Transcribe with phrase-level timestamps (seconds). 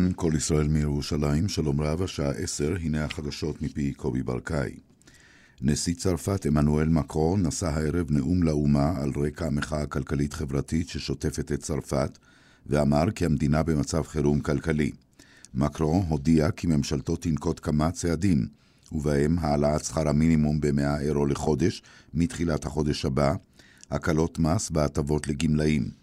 [0.00, 4.70] כאן כל ישראל מירושלים, שלום רב, השעה עשר, הנה החדשות מפי קובי ברקאי.
[5.62, 12.18] נשיא צרפת עמנואל מקרון נשא הערב נאום לאומה על רקע המחאה הכלכלית-חברתית ששוטפת את צרפת,
[12.66, 14.90] ואמר כי המדינה במצב חירום כלכלי.
[15.54, 18.46] מקרון הודיע כי ממשלתו תנקוט כמה צעדים,
[18.92, 21.82] ובהם העלאת שכר המינימום ב-100 אירו לחודש
[22.14, 23.34] מתחילת החודש הבא,
[23.90, 25.99] הקלות מס בהטבות לגמלאים.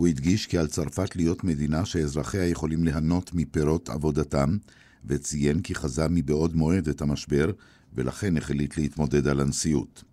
[0.00, 4.56] הוא הדגיש כי על צרפת להיות מדינה שאזרחיה יכולים ליהנות מפירות עבודתם,
[5.04, 7.50] וציין כי חזה מבעוד מועד את המשבר,
[7.94, 10.04] ולכן החליט להתמודד על הנשיאות.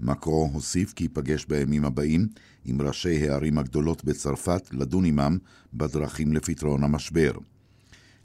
[0.00, 2.28] מקרו הוסיף כי ייפגש בימים הבאים
[2.64, 5.38] עם ראשי הערים הגדולות בצרפת לדון עמם
[5.74, 7.32] בדרכים לפתרון המשבר.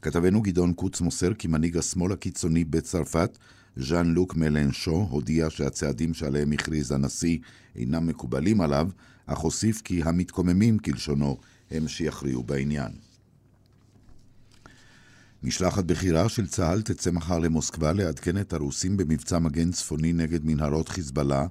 [0.02, 3.38] כתבנו גדעון קוץ מוסר כי מנהיג השמאל הקיצוני בצרפת,
[3.78, 7.38] ז'אן לוק מלנשו, הודיע שהצעדים שעליהם הכריז הנשיא
[7.76, 8.90] אינם מקובלים עליו,
[9.26, 11.38] אך הוסיף כי המתקוממים, כלשונו,
[11.72, 12.92] הם שיכריעו בעניין.
[15.44, 20.90] משלחת בכירה של צה"ל תצא מחר למוסקבה לעדכן את הרוסים במבצע מגן צפוני נגד מנהרות
[20.90, 21.48] חיזבאללה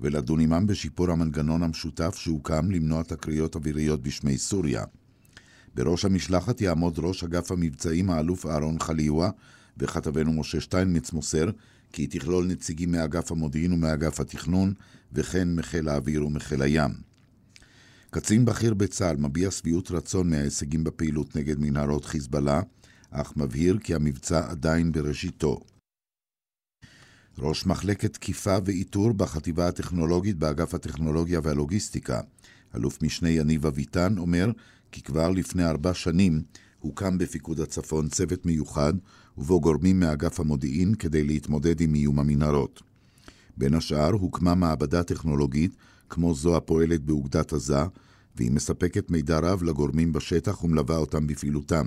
[0.00, 4.84] ולדון עמם בשיפור המנגנון המשותף שהוקם למנוע תקריות אוויריות בשמי סוריה.
[5.74, 9.30] בראש המשלחת יעמוד ראש אגף המבצעים האלוף אהרון חליוה,
[9.76, 11.50] וכתבנו משה שטיינמץ מוסר
[11.92, 14.74] כי תכלול נציגים מאגף המודיעין ומאגף התכנון,
[15.12, 17.07] וכן מחיל האוויר ומחיל הים.
[18.20, 22.60] קצין בכיר בצה"ל מביע שביעות רצון מההישגים בפעילות נגד מנהרות חיזבאללה,
[23.10, 25.60] אך מבהיר כי המבצע עדיין בראשיתו.
[27.38, 32.20] ראש מחלקת תקיפה ואיתור בחטיבה הטכנולוגית באגף הטכנולוגיה והלוגיסטיקה,
[32.74, 34.50] אלוף משנה יניב אביטן, אומר
[34.92, 36.42] כי כבר לפני ארבע שנים
[36.78, 38.92] הוקם בפיקוד הצפון צוות מיוחד
[39.38, 42.82] ובו גורמים מאגף המודיעין כדי להתמודד עם איום המנהרות.
[43.56, 45.76] בין השאר הוקמה מעבדה טכנולוגית
[46.08, 47.84] כמו זו הפועלת באוגדת עזה,
[48.38, 51.86] והיא מספקת מידע רב לגורמים בשטח ומלווה אותם בפעילותם.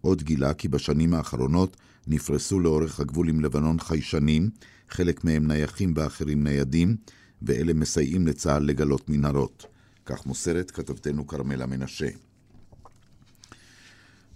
[0.00, 1.76] עוד גילה כי בשנים האחרונות
[2.06, 4.50] נפרסו לאורך הגבול עם לבנון חיישנים,
[4.90, 6.96] חלק מהם נייחים ואחרים ניידים,
[7.42, 9.66] ואלה מסייעים לצה"ל לגלות מנהרות.
[10.06, 12.08] כך מוסרת כתבתנו כרמלה מנשה.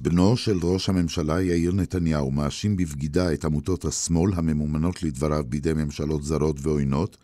[0.00, 6.23] בנו של ראש הממשלה יאיר נתניהו מאשים בבגידה את עמותות השמאל הממומנות לדבריו בידי ממשלות
[6.25, 7.17] זרות ועוינות,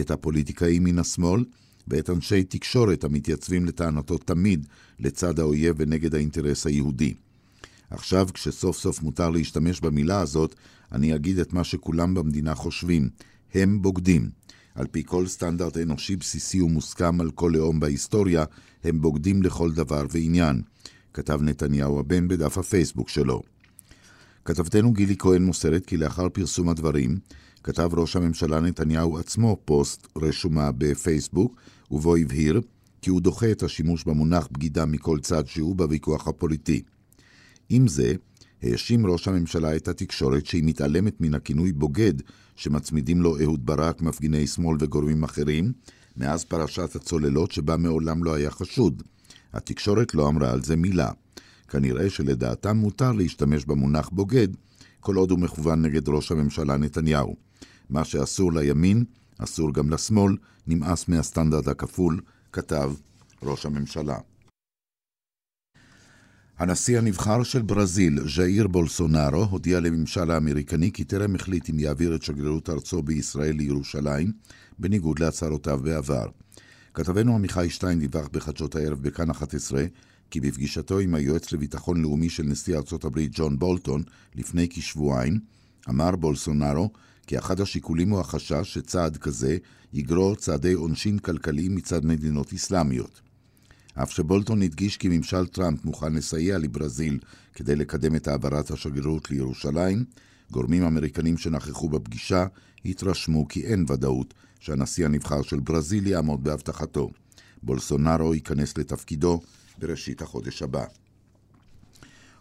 [0.00, 1.44] את הפוליטיקאים מן השמאל
[1.90, 4.66] ואת אנשי תקשורת המתייצבים לטענתו תמיד
[4.98, 7.14] לצד האויב ונגד האינטרס היהודי.
[7.90, 10.54] עכשיו, כשסוף סוף מותר להשתמש במילה הזאת,
[10.92, 13.08] אני אגיד את מה שכולם במדינה חושבים.
[13.54, 14.30] הם בוגדים.
[14.74, 18.44] על פי כל סטנדרט אנושי בסיסי ומוסכם על כל לאום בהיסטוריה,
[18.84, 20.62] הם בוגדים לכל דבר ועניין.
[21.14, 23.42] כתב נתניהו הבן בדף הפייסבוק שלו.
[24.44, 27.18] כתבתנו גילי כהן מוסרת כי לאחר פרסום הדברים,
[27.64, 31.56] כתב ראש הממשלה נתניהו עצמו פוסט רשומה בפייסבוק,
[31.90, 32.60] ובו הבהיר
[33.02, 36.82] כי הוא דוחה את השימוש במונח בגידה מכל צד שהוא בוויכוח הפוליטי.
[37.68, 38.14] עם זה,
[38.62, 42.14] האשים ראש הממשלה את התקשורת שהיא מתעלמת מן הכינוי בוגד
[42.56, 45.72] שמצמידים לו אהוד ברק, מפגיני שמאל וגורמים אחרים,
[46.16, 49.02] מאז פרשת הצוללות שבה מעולם לא היה חשוד.
[49.52, 51.10] התקשורת לא אמרה על זה מילה.
[51.68, 54.48] כנראה שלדעתם מותר להשתמש במונח בוגד,
[55.00, 57.36] כל עוד הוא מכוון נגד ראש הממשלה נתניהו.
[57.90, 59.04] מה שאסור לימין,
[59.44, 60.36] אסור גם לשמאל,
[60.66, 62.20] נמאס מהסטנדרט הכפול,
[62.52, 62.92] כתב
[63.42, 64.18] ראש הממשלה.
[66.58, 72.22] הנשיא הנבחר של ברזיל, ז'איר בולסונארו, הודיע לממשל האמריקני כי טרם החליט אם יעביר את
[72.22, 74.32] שגרירות ארצו בישראל לירושלים,
[74.78, 76.26] בניגוד להצהרותיו בעבר.
[76.94, 79.84] כתבנו עמיחי שטיין דיווח בחדשות הערב בכאן 11
[80.30, 84.02] כי בפגישתו עם היועץ לביטחון לאומי של נשיא ארצות הברית ג'ון בולטון
[84.34, 85.40] לפני כשבועיים,
[85.88, 86.90] אמר בולסונארו
[87.30, 89.56] כי אחד השיקולים הוא החשש שצעד כזה
[89.92, 93.20] יגרור צעדי עונשין כלכליים מצד מדינות אסלאמיות.
[93.94, 97.18] אף שבולטון הדגיש כי ממשל טראמפ מוכן לסייע לברזיל
[97.54, 100.04] כדי לקדם את העברת השגרירות לירושלים,
[100.50, 102.46] גורמים אמריקנים שנכחו בפגישה
[102.84, 107.10] התרשמו כי אין ודאות שהנשיא הנבחר של ברזיל יעמוד בהבטחתו.
[107.62, 109.40] בולסונארו ייכנס לתפקידו
[109.78, 110.84] בראשית החודש הבא.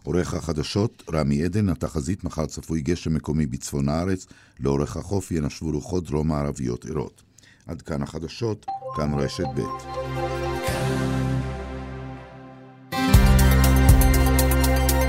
[0.03, 4.27] עורך החדשות, רמי עדן, התחזית מחר צפוי גשם מקומי בצפון הארץ,
[4.59, 7.23] לאורך החוף ינשבו רוחות דרום-מערביות ערות.
[7.67, 8.65] עד כאן החדשות,
[8.95, 9.61] כאן רשת ב'.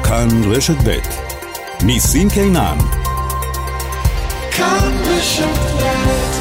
[0.04, 0.98] כאן רשת ב'
[1.84, 2.78] ניסים קינן
[4.50, 6.39] כאן רשת ב'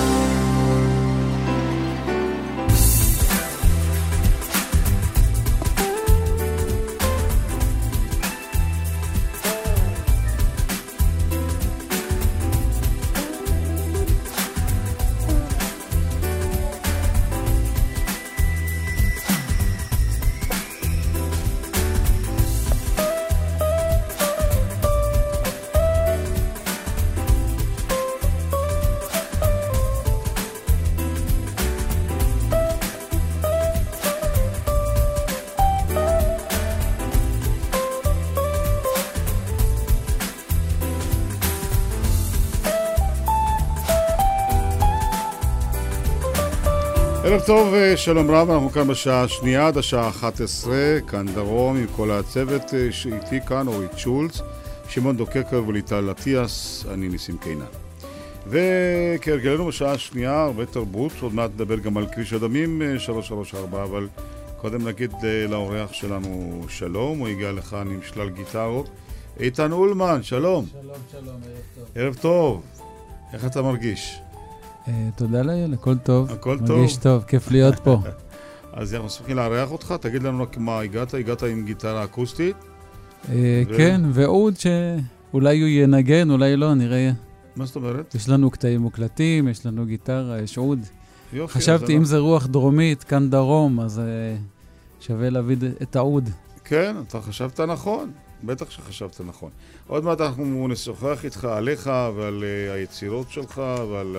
[47.95, 50.75] שלום רב, אנחנו כאן בשעה השנייה עד השעה 11,
[51.07, 54.41] כאן דרום עם כל הצוות אה, שאיתי כאן, אורית שולץ,
[54.89, 57.65] שמעון דוקקר וליטל אטיאס, אני ניסים קינן.
[58.47, 64.07] וכהרגלנו בשעה השנייה, הרבה תרבות, עוד מעט נדבר גם על כביש הדמים 334, אה, אבל
[64.57, 65.11] קודם נגיד
[65.49, 68.89] לאורח שלנו שלום, הוא הגיע לכאן עם שלל גיטרות.
[69.39, 70.65] איתן אולמן, שלום.
[70.71, 71.83] שלום, שלום, ערב טוב.
[71.95, 72.63] ערב טוב.
[73.33, 74.19] איך אתה מרגיש?
[74.89, 76.31] אה, תודה לאל, הכל טוב.
[76.31, 76.77] הכל טוב.
[76.77, 77.97] מרגיש טוב, כיף להיות פה.
[78.74, 82.56] אז אנחנו שמחים לארח אותך, תגיד לנו רק מה הגעת, הגעת עם גיטרה אקוסטית?
[83.30, 87.12] אה, כן, ועוד שאולי הוא ינגן, אולי לא, נראה.
[87.56, 88.15] מה זאת אומרת?
[88.15, 90.80] יש לנו קטעים מוקלטים, יש לנו גיטרה, יש עוד.
[91.33, 91.53] יופי.
[91.53, 94.36] חשבתי, אם זה רוח דרומית, כאן דרום, אז אה,
[95.00, 96.30] שווה להביא את העוד.
[96.63, 98.12] כן, אתה חשבת נכון.
[98.44, 99.50] בטח שחשבת נכון.
[99.88, 102.44] עוד מעט אנחנו נשוחח איתך עליך ועל
[102.74, 103.57] היצירות שלך
[103.91, 104.15] ועל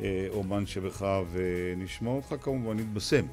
[0.00, 3.24] האומן שבך, ונשמע אותך כמובן, נתבשם.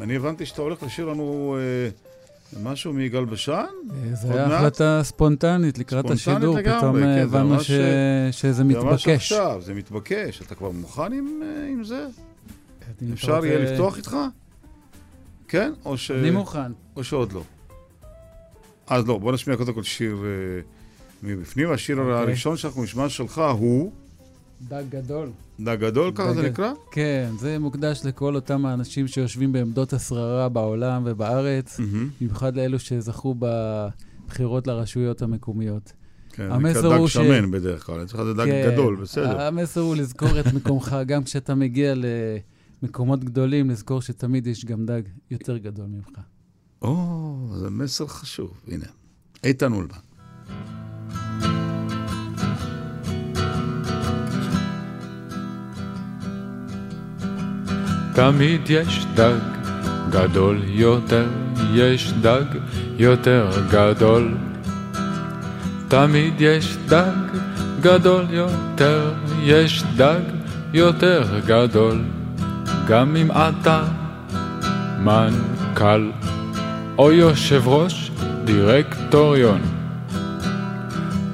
[0.00, 1.56] אני הבנתי שאתה הולך לשיר לנו
[2.62, 3.64] משהו מיגאל בשן?
[4.12, 7.56] זה היה החלטה ספונטנית לקראת השידור, פתאום הבנו
[8.30, 8.84] שזה מתבקש.
[8.84, 10.42] ממש עכשיו, זה מתבקש.
[10.42, 11.12] אתה כבר מוכן
[11.70, 12.06] עם זה?
[13.12, 14.16] אפשר יהיה לפתוח איתך?
[15.48, 15.72] כן?
[15.84, 16.10] או ש...
[16.10, 16.72] אני מוכן.
[16.96, 17.42] או שעוד לא.
[18.86, 20.24] אז לא, בוא נשמיע קודם כל שיר
[21.22, 21.72] מבפנים.
[21.72, 21.98] השיר.
[21.98, 22.14] אוקיי.
[22.14, 23.92] הראשון שאנחנו נשמע שלך הוא...
[24.68, 25.28] דג גדול.
[25.60, 26.72] דג גדול, ככה זה נקרא?
[26.90, 31.80] כן, זה מוקדש לכל אותם האנשים שיושבים בעמדות השררה בעולם ובארץ.
[32.20, 35.92] במיוחד לאלו שזכו בבחירות לרשויות המקומיות.
[36.32, 37.16] כן, המסר הוא ש...
[37.16, 39.40] דג שמן בדרך כלל, אצלך זה דג כן, גדול, בסדר.
[39.40, 41.94] המסר הוא לזכור את מקומך, גם כשאתה מגיע
[42.82, 46.18] למקומות גדולים, לזכור שתמיד יש גם דג יותר גדול ממך.
[46.82, 48.60] או, זה מסר חשוב.
[48.68, 48.86] הנה,
[49.44, 50.09] איתן אולמן.
[58.20, 59.40] תמיד יש דג
[60.10, 61.24] גדול יותר,
[61.72, 62.44] יש דג
[62.98, 64.34] יותר גדול.
[65.88, 67.16] תמיד יש דג
[67.80, 69.12] גדול יותר,
[69.42, 70.20] יש דג
[70.72, 72.02] יותר גדול.
[72.86, 73.82] גם אם אתה
[74.98, 76.10] מנכ"ל
[76.98, 78.10] או יושב ראש
[78.44, 79.60] דירקטוריון.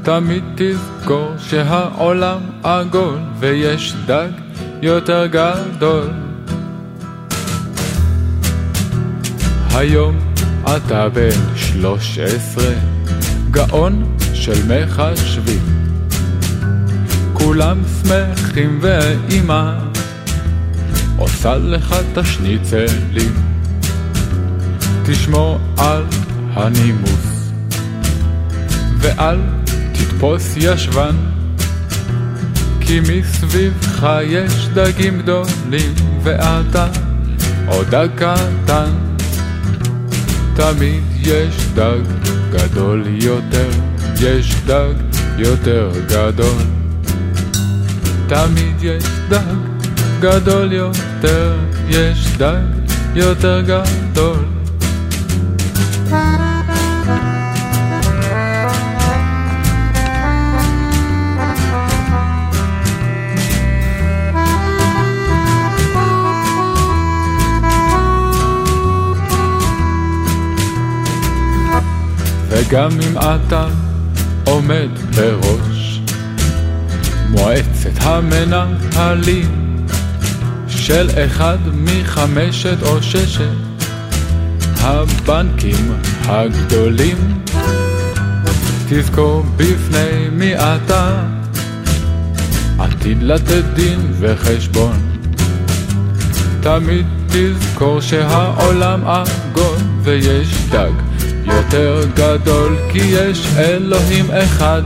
[0.02, 4.30] תמיד תזכור שהעולם עגול ויש דג
[4.82, 6.25] יותר גדול.
[9.76, 10.16] היום
[10.64, 12.74] אתה בן שלוש עשרה,
[13.50, 15.60] גאון של מחשבים.
[17.32, 19.72] כולם שמחים ואימא
[21.16, 23.32] עושה לך את השניצלים.
[25.04, 26.04] תשמור על
[26.54, 27.50] הנימוס,
[28.98, 29.38] ואל
[29.92, 31.16] תתפוס ישבן,
[32.80, 36.88] כי מסביבך יש דגים גדולים, ואתה
[37.66, 39.05] עוד דג קטן.
[40.56, 42.00] תמיד יש דג
[42.50, 43.68] גדול יותר,
[44.20, 44.94] יש דג
[45.38, 46.62] יותר גדול.
[48.28, 49.56] תמיד יש דג
[50.20, 51.54] גדול יותר,
[51.88, 52.62] יש דג
[53.14, 54.55] יותר גדול.
[72.56, 73.68] וגם אם אתה
[74.44, 76.00] עומד בראש
[77.28, 79.86] מועצת המנהלים
[80.68, 83.48] של אחד מחמשת או ששת
[84.80, 85.92] הבנקים
[86.24, 87.42] הגדולים
[88.88, 91.22] תזכור בפני מי אתה
[92.78, 94.96] עתיד לתת דין וחשבון.
[96.60, 101.05] תמיד תזכור שהעולם עגול ויש דג
[101.46, 104.82] יותר גדול כי יש אלוהים אחד.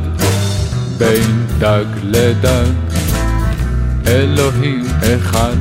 [0.99, 2.73] בין דג לדג
[4.07, 5.57] אלוהים אחד.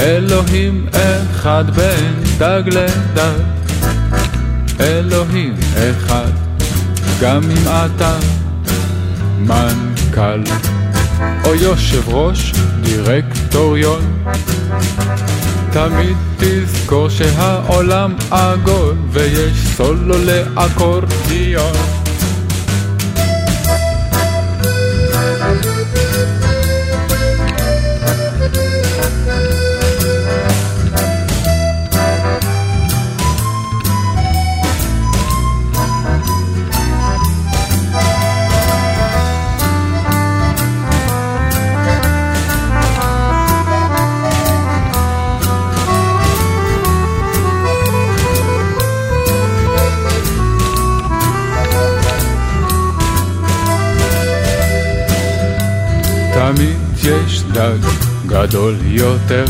[0.00, 3.42] אלוהים אחד בין דג לדג
[4.80, 6.30] אלוהים אחד.
[7.20, 8.18] גם אם אתה
[9.38, 10.42] מנכ"ל
[11.44, 14.11] או יושב ראש דירקטוריון
[15.72, 21.72] תמיד תזכור שהעולם עגול ויש סולו לאקורדיון
[57.04, 57.78] יש דג
[58.26, 59.44] גדול יותר,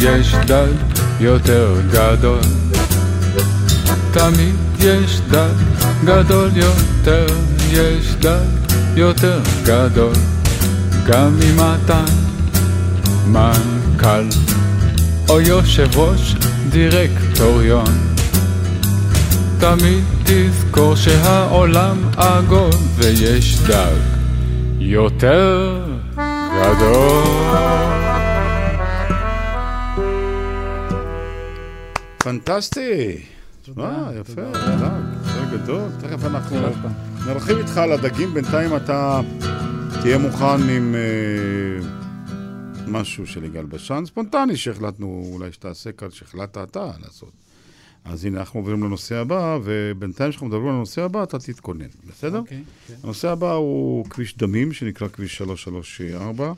[0.00, 0.72] יש דג
[1.20, 2.40] יותר גדול.
[4.12, 5.54] תמיד יש דג
[6.04, 7.26] גדול יותר,
[7.70, 8.44] יש דג
[8.96, 10.14] יותר גדול.
[11.06, 12.04] גם אם אתה
[13.26, 14.28] מנכ"ל
[15.28, 16.34] או יושב ראש
[16.70, 18.14] דירקטוריון.
[19.60, 23.96] תמיד תזכור שהעולם עגול ויש דג
[24.78, 25.97] יותר
[26.58, 27.22] גדול.
[32.18, 33.22] פנטסטי.
[33.78, 35.88] אה, יפה, יותר גדול.
[36.00, 36.56] תכף אנחנו
[37.26, 39.20] נרחיב איתך על הדגים, בינתיים אתה
[40.02, 41.86] תהיה מוכן עם אה,
[42.86, 47.47] משהו של יגאל בשן, ספונטני שהחלטנו אולי שתעשה כאן, שהחלטת אתה לעשות.
[48.04, 52.38] אז הנה, אנחנו עוברים לנושא הבא, ובינתיים כשאנחנו מדברים על הנושא הבא, אתה תתכונן, בסדר?
[52.38, 52.94] אוקיי, כן.
[53.02, 56.52] הנושא הבא הוא כביש דמים, שנקרא כביש 334,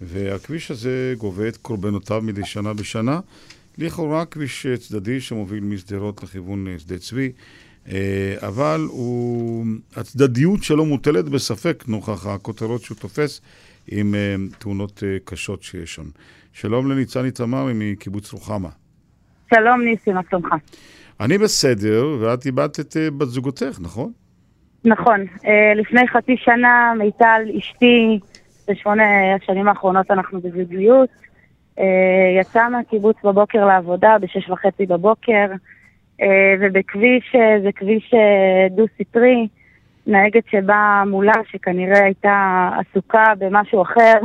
[0.00, 3.20] והכביש הזה גובה את קורבנותיו מדי שנה בשנה.
[3.78, 7.32] לכאורה כביש צדדי שמוביל משדרות לכיוון שדה צבי,
[7.88, 13.40] אה, אבל הוא, הצדדיות שלו מוטלת בספק נוכח הכותרות שהוא תופס
[13.88, 16.06] עם אה, תאונות אה, קשות שיש שם.
[16.52, 18.68] שלום לניצן איתמר מקיבוץ רוחמה.
[19.54, 20.54] שלום ניסי, מה שלומך?
[21.20, 24.12] אני בסדר, ואת איבדת את אה, בת זוגותך, נכון?
[24.84, 28.18] נכון, אה, לפני חצי שנה מיטל, אשתי,
[28.68, 31.08] בשמונה השנים האחרונות אנחנו בזוגיות,
[31.78, 31.84] אה,
[32.40, 35.46] יצאה מהקיבוץ בבוקר לעבודה, בשש וחצי בבוקר,
[36.60, 38.14] ובכביש, זה כביש
[38.70, 39.48] דו-סטרי,
[40.06, 44.18] נהגת שבאה מולה, שכנראה הייתה עסוקה במשהו אחר,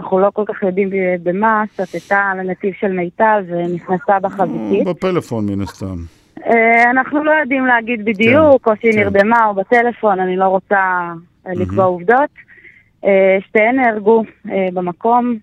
[0.00, 0.90] אנחנו לא כל כך יודעים
[1.22, 4.86] במה, סטתה על הנתיב של מיטל ונכנסה בחזיתית.
[4.86, 5.96] בפלאפון מן הסתם.
[6.46, 8.98] אה, אנחנו לא יודעים להגיד בדיוק, או שהיא כן.
[8.98, 10.76] נרדמה או בטלפון, אני לא רוצה
[11.46, 12.30] אה, לקבוע עובדות.
[13.04, 14.24] אה, שתיהן נהרגו
[14.72, 15.36] במקום.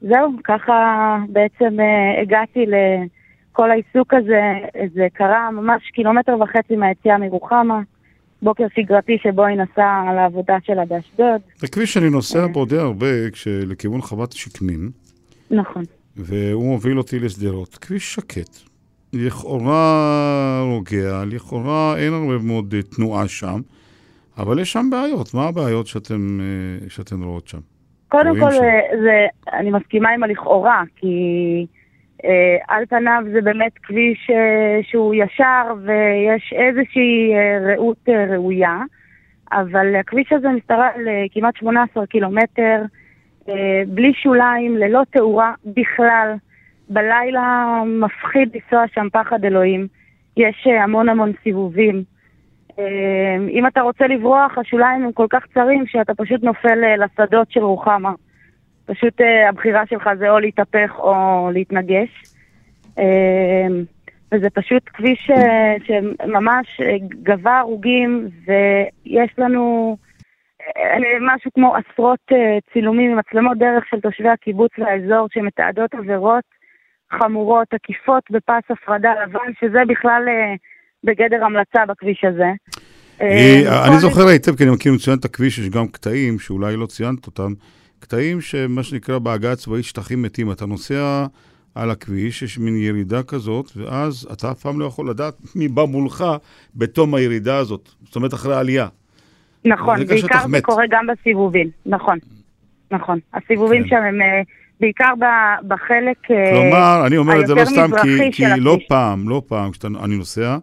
[0.00, 1.76] זהו, ככה בעצם
[2.22, 4.52] הגעתי לכל העיסוק הזה.
[4.94, 7.80] זה קרה ממש קילומטר וחצי מהיציאה מרוחמה.
[8.42, 11.40] בוקר שגרתי שבו היא נסעה לעבודה שלה באשדוד.
[11.56, 12.48] זה כביש שאני נוסע אה.
[12.48, 14.90] בו די הרבה, כש- לכיוון חוות שקמין,
[15.50, 15.82] נכון.
[16.16, 17.68] והוא מוביל אותי לשדרות.
[17.76, 18.58] כביש שקט.
[19.12, 23.60] לכאורה רוגע, לכאורה אין הרבה מאוד אה, תנועה שם,
[24.38, 25.34] אבל יש שם בעיות.
[25.34, 27.58] מה הבעיות שאתם, אה, שאתן רואות שם?
[28.08, 28.58] קודם כל, שם.
[28.58, 28.70] זה,
[29.02, 29.26] זה,
[29.58, 31.79] אני מסכימה עם הלכאורה, כי אה,
[32.68, 38.82] על פניו זה באמת כביש אה, שהוא ישר ויש איזושהי אה, ראות אה, ראויה,
[39.52, 42.82] אבל הכביש הזה משתרע על אה, כמעט 18 קילומטר,
[43.48, 46.34] אה, בלי שוליים, ללא תאורה בכלל.
[46.88, 49.86] בלילה מפחיד לנסוע שם פחד אלוהים.
[50.36, 52.02] יש אה, המון המון סיבובים.
[52.78, 57.50] אה, אם אתה רוצה לברוח, השוליים הם כל כך צרים שאתה פשוט נופל אה, לשדות
[57.50, 58.12] של רוחמה.
[58.90, 62.08] פשוט אה, הבחירה שלך זה או להתהפך או להתנגש.
[62.98, 63.66] אה,
[64.34, 69.96] וזה פשוט כביש אה, שממש אה, גבה הרוגים, ויש לנו
[70.76, 76.44] אה, משהו כמו עשרות אה, צילומים עם מצלמות דרך של תושבי הקיבוץ והאזור שמתעדות עבירות
[77.12, 80.54] חמורות, עקיפות בפס הפרדה לבן, שזה בכלל אה,
[81.04, 82.50] בגדר המלצה בכביש הזה.
[83.88, 87.26] אני זוכר היטב, כי אני מכיר מצוין את הכביש, יש גם קטעים שאולי לא ציינת
[87.26, 87.52] אותם,
[88.00, 90.52] קטעים שמה שנקרא בעגה הצבאית שטחים מתים.
[90.52, 91.26] אתה נוסע
[91.74, 95.84] על הכביש, יש מין ירידה כזאת, ואז אתה אף פעם לא יכול לדעת מי בא
[95.84, 96.24] מולך
[96.76, 97.88] בתום הירידה הזאת.
[98.04, 98.88] זאת אומרת, אחרי העלייה.
[99.64, 100.60] נכון, בעיקר זה.
[100.62, 102.18] קורה גם בסיבובים, נכון,
[102.90, 103.18] נכון.
[103.34, 103.88] הסיבובים כן.
[103.88, 104.42] שם הם אה,
[104.80, 105.12] בעיקר
[105.68, 108.78] בחלק אה, כלומר, אני אומר את זה לא סתם, כי, כי לא.
[108.88, 110.56] פעם, לא פעם, כשאני נוסע,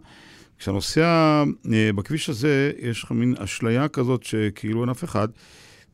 [0.58, 1.42] כשאתה נוסע
[1.72, 5.28] אה, בכביש הזה, יש לך מין אשליה כזאת שכאילו אין אף אחד,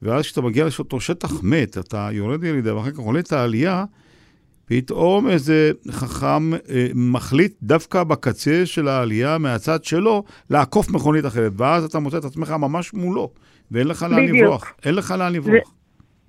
[0.02, 3.84] ואז כשאתה מגיע לאותו שטח מת, אתה יורד ירידה ואחר כך עולה את העלייה,
[4.66, 11.84] פתאום איזה חכם אה, מחליט דווקא בקצה של העלייה, מהצד שלו, לעקוף מכונית אחרת, ואז
[11.84, 13.30] אתה מוצא את עצמך ממש מולו,
[13.70, 14.38] ואין לך לאן בדיוק.
[14.38, 14.74] לברוח.
[14.84, 15.74] אין לך לאן לברוח.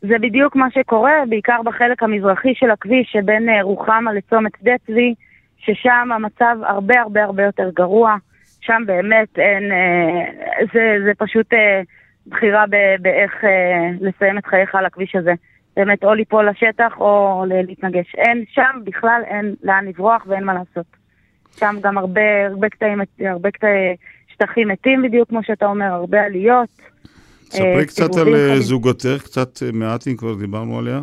[0.02, 5.14] זה בדיוק מה שקורה, בעיקר בחלק המזרחי של הכביש שבין אה, רוחמה לצומת שדה צבי,
[5.58, 8.16] ששם המצב הרבה הרבה הרבה יותר גרוע.
[8.62, 11.82] שם באמת אין, אה, זה, זה פשוט אה,
[12.28, 15.34] בחירה ב- באיך אה, לסיים את חייך על הכביש הזה.
[15.76, 18.16] באמת, או ליפול לשטח או להתנגש.
[18.16, 20.86] אין, שם בכלל אין לאן לברוח ואין מה לעשות.
[21.60, 23.96] שם גם הרבה, הרבה קטעים, הרבה קטעי
[24.28, 26.70] שטחים מתים בדיוק, כמו שאתה אומר, הרבה עליות.
[27.44, 28.62] ספרי אה, קצת על אה, חדים.
[28.62, 31.02] זוגתך, קצת מעט אם כבר דיברנו עליה.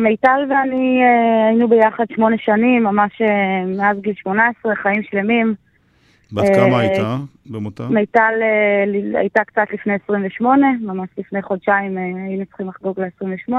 [0.00, 1.00] מיטל ואני
[1.48, 3.22] היינו ביחד שמונה שנים, ממש
[3.66, 5.54] מאז גיל 18, חיים שלמים.
[6.34, 7.88] בת אה, כמה הייתה במותה?
[7.88, 13.52] מיטל אה, הייתה קצת לפני 28, ממש לפני חודשיים אה, היינו צריכים לחגוג ל-28.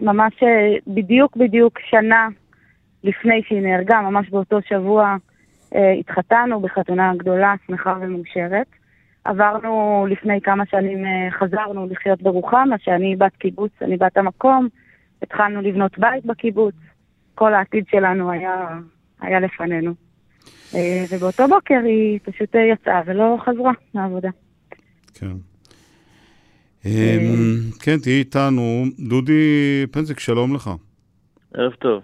[0.00, 2.28] ממש אה, בדיוק בדיוק שנה
[3.04, 5.16] לפני שהיא נהרגה, ממש באותו שבוע
[5.74, 8.66] אה, התחתנו בחתונה גדולה, שמחה ומאושרת.
[9.24, 14.68] עברנו לפני כמה שנים, אה, חזרנו לחיות ברוחמה, שאני בת קיבוץ, אני בת המקום,
[15.22, 16.74] התחלנו לבנות בית בקיבוץ,
[17.34, 18.68] כל העתיד שלנו היה,
[19.20, 20.09] היה לפנינו.
[20.74, 24.30] אה, ובאותו בוקר היא פשוט אה, יצאה ולא חזרה לעבודה.
[25.14, 25.36] כן.
[26.84, 26.90] אמ,
[27.80, 28.84] כן, תהיי איתנו.
[28.98, 30.70] דודי פנזיק, שלום לך.
[31.54, 32.02] ערב טוב.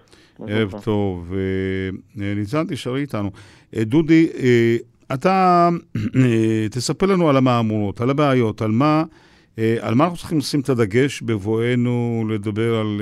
[0.48, 1.32] ערב טוב.
[1.34, 3.30] אה, ניצן, תשארי איתנו.
[3.76, 4.76] אה, דודי, אה,
[5.14, 5.68] אתה
[6.70, 9.04] תספר לנו על המהמורות, על הבעיות, על מה,
[9.80, 13.00] על מה אנחנו צריכים לשים את הדגש בבואנו לדבר על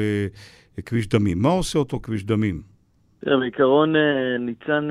[0.87, 1.39] כביש דמים.
[1.39, 2.74] מה עושה אותו כביש דמים?
[3.25, 3.95] תראה, בעיקרון
[4.39, 4.89] ניצן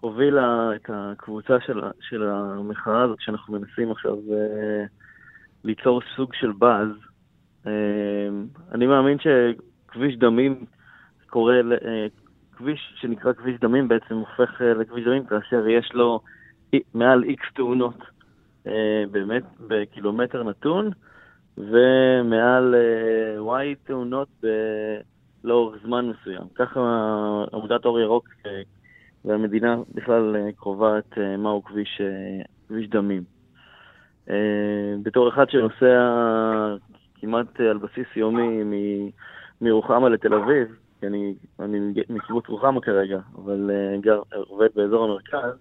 [0.00, 4.16] הובילה את הקבוצה של, של המחאה הזאת שאנחנו מנסים עכשיו
[5.64, 6.88] ליצור סוג של באז.
[8.72, 10.64] אני מאמין שכביש דמים
[11.26, 12.06] קורה, אה,
[12.52, 16.20] כביש שנקרא כביש דמים בעצם הופך אה, לכביש דמים כאשר יש לו
[16.94, 17.98] מעל איקס תאונות
[18.66, 20.90] אה, באמת בקילומטר נתון
[21.58, 22.74] ומעל
[23.38, 24.28] וואי תאונות
[25.46, 26.42] לאורך זמן מסוים.
[26.54, 26.80] ככה
[27.52, 28.28] עמודת אור ירוק
[29.24, 32.00] והמדינה בכלל קובעת מהו כביש,
[32.68, 33.22] כביש דמים.
[35.02, 36.14] בתור אחד שנוסע
[37.14, 38.62] כמעט על בסיס יומי
[39.60, 40.68] מירוחמה לתל אביב,
[41.00, 45.58] כי אני, אני מקיבוץ רוחמה כרגע, אבל גר, עובד באזור המרכז,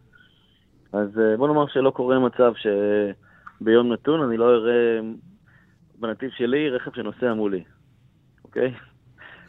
[0.93, 4.99] אז בוא נאמר שלא קורה מצב שביום נתון אני לא אראה
[5.99, 7.63] בנתיב שלי רכב שנוסע מולי,
[8.43, 8.73] אוקיי?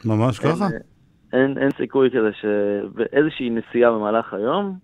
[0.05, 0.67] ממש ככה?
[0.67, 0.79] אין,
[1.33, 4.77] אין, אין סיכוי כזה שבאיזושהי נסיעה במהלך היום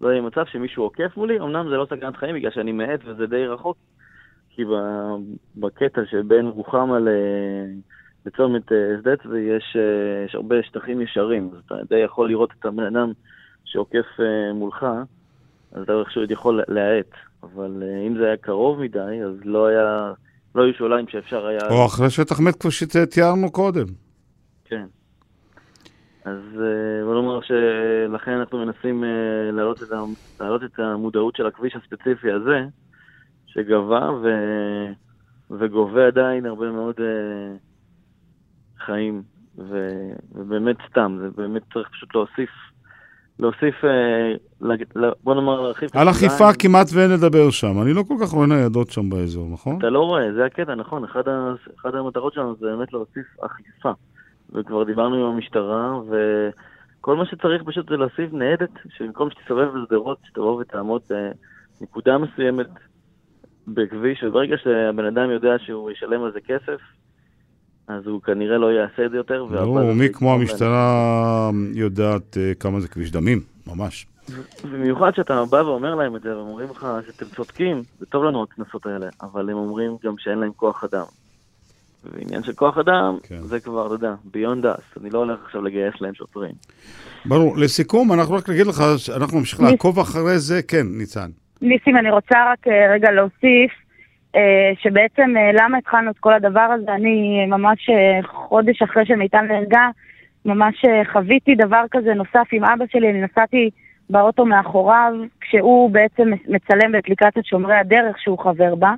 [0.00, 3.26] לא יהיה מצב שמישהו עוקף מולי, אמנם זה לא סכנת חיים בגלל שאני מאט וזה
[3.26, 3.76] די רחוק,
[4.50, 4.62] כי
[5.56, 7.08] בקטע שבין רוחמה ל...
[8.26, 12.50] בצומת אה, שדה צבי יש, אה, יש הרבה שטחים ישרים, אז אתה די יכול לראות
[12.60, 13.12] את הבן אדם
[13.64, 14.86] שעוקף אה, מולך,
[15.72, 17.10] אז אתה איכשהו יכול להאט.
[17.42, 20.12] אבל אם זה היה קרוב מדי, אז לא היה,
[20.54, 21.60] לא היו שוליים שאפשר היה...
[21.70, 23.84] או אחרי שטח מת כפי שתיארנו קודם.
[24.68, 24.86] כן.
[26.24, 26.38] אז
[27.04, 29.04] בוא נאמר שלכן אנחנו מנסים
[29.52, 29.88] להעלות את,
[30.40, 32.64] להעלות את המודעות של הכביש הספציפי הזה,
[33.46, 34.28] שגבה ו...
[35.50, 36.94] וגובה עדיין הרבה מאוד
[38.78, 39.22] חיים,
[39.58, 39.88] ו,
[40.34, 42.50] ובאמת סתם, זה באמת צריך פשוט להוסיף,
[43.38, 44.32] להוסיף, אה,
[45.24, 45.90] בוא נאמר להרחיב.
[45.94, 49.78] על אכיפה כמעט ואין לדבר שם, אני לא כל כך רואה ניידות שם באזור, נכון?
[49.78, 53.92] אתה לא רואה, זה הקטע, נכון, אחד המטרות שלנו זה באמת להוסיף אכיפה,
[54.52, 60.60] וכבר דיברנו עם המשטרה, וכל מה שצריך פשוט זה להוסיף ניידת, שבמקום שתסתובב בשדרות, שתבוא
[60.60, 61.02] ותעמוד
[61.80, 62.68] בנקודה מסוימת
[63.68, 66.80] בכביש, וברגע שהבן אדם יודע שהוא ישלם על זה כסף,
[67.88, 69.44] אז הוא כנראה לא יעשה את זה יותר.
[69.44, 74.06] נו, מי כמו המשטרה יודעת uh, כמה זה כביש דמים, ממש.
[74.72, 78.42] במיוחד שאתה בא ואומר להם את זה, והם אומרים לך שאתם צודקים, זה טוב לנו
[78.42, 81.04] הקנסות האלה, אבל הם אומרים גם שאין להם כוח אדם.
[82.12, 83.40] ועניין של כוח אדם, כן.
[83.40, 86.52] זה כבר, אתה יודע, ביונד us, אני לא הולך עכשיו לגייס להם שוטרים.
[87.24, 87.56] ברור.
[87.56, 91.30] לסיכום, אנחנו רק נגיד לך שאנחנו נמשיך לעקוב אחרי זה, כן, ניצן.
[91.62, 93.72] ניסים, אני רוצה רק אה, רגע להוסיף.
[94.36, 97.90] אה, שבעצם אה, למה התחלנו את כל הדבר הזה, אני ממש
[98.24, 99.88] חודש אחרי שמיטל נהרגה,
[100.44, 103.70] ממש חוויתי דבר כזה נוסף עם אבא שלי, אני נסעתי
[104.10, 108.94] באוטו מאחוריו, כשהוא בעצם מצלם באפליקציית שומרי הדרך שהוא חבר בה,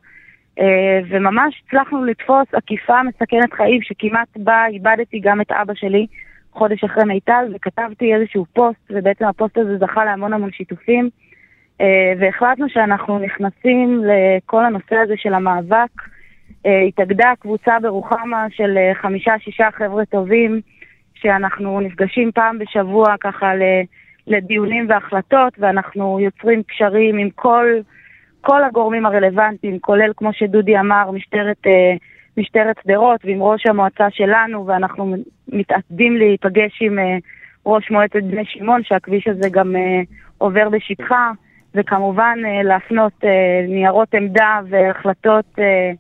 [1.09, 6.07] וממש הצלחנו לתפוס עקיפה מסכנת חיים שכמעט בה איבדתי גם את אבא שלי
[6.53, 11.11] חודש אחרי מיטל, וכתבתי איזשהו פוסט, ובעצם הפוסט הזה זכה להמון המון שיתופים.
[11.81, 16.03] אה, והחלטנו שאנחנו נכנסים לכל הנושא הזה של המאבק.
[16.67, 20.61] אה, התאגדה קבוצה ברוחמה של אה, חמישה-שישה חבר'ה טובים,
[21.15, 23.53] שאנחנו נפגשים פעם בשבוע ככה
[24.27, 27.67] לדיונים והחלטות, ואנחנו יוצרים קשרים עם כל,
[28.41, 31.63] כל הגורמים הרלוונטיים, כולל, כמו שדודי אמר, משטרת,
[32.37, 35.17] משטרת שדרות ועם ראש המועצה שלנו, ואנחנו
[35.49, 36.99] מתעתדים להיפגש עם
[37.67, 39.77] ראש מועצת בני שמעון, שהכביש הזה גם
[40.39, 41.31] עובר בשטחה.
[41.75, 45.91] וכמובן אה, להפנות אה, ניירות עמדה והחלטות, אה,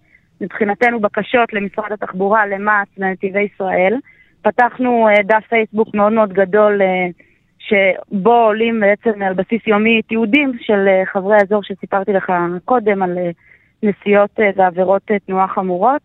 [0.41, 3.95] מבחינתנו בקשות למשרד התחבורה, למע"צ, לנתיבי ישראל.
[4.43, 6.81] פתחנו דף פייסבוק מאוד מאוד גדול
[7.69, 12.33] שבו עולים בעצם על בסיס יומי תיעודים של חברי האזור שסיפרתי לך
[12.65, 13.19] קודם על
[13.83, 16.03] נסיעות ועבירות תנועה חמורות.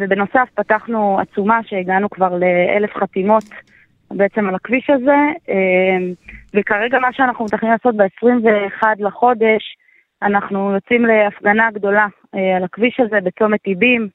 [0.00, 3.44] ובנוסף פתחנו עצומה שהגענו כבר לאלף חתימות
[4.16, 5.18] בעצם על הכביש הזה,
[5.48, 6.12] אה,
[6.54, 9.76] וכרגע מה שאנחנו מתכננים לעשות ב-21 לחודש,
[10.22, 14.08] אנחנו יוצאים להפגנה גדולה אה, על הכביש הזה בצומת טיבים,